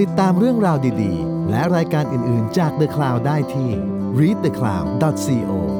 [0.00, 3.70] ติดตามเรื่องราวดีๆ และรายการอื่นๆจาก The Cloud ได้ที่
[4.18, 5.79] readthecloud.co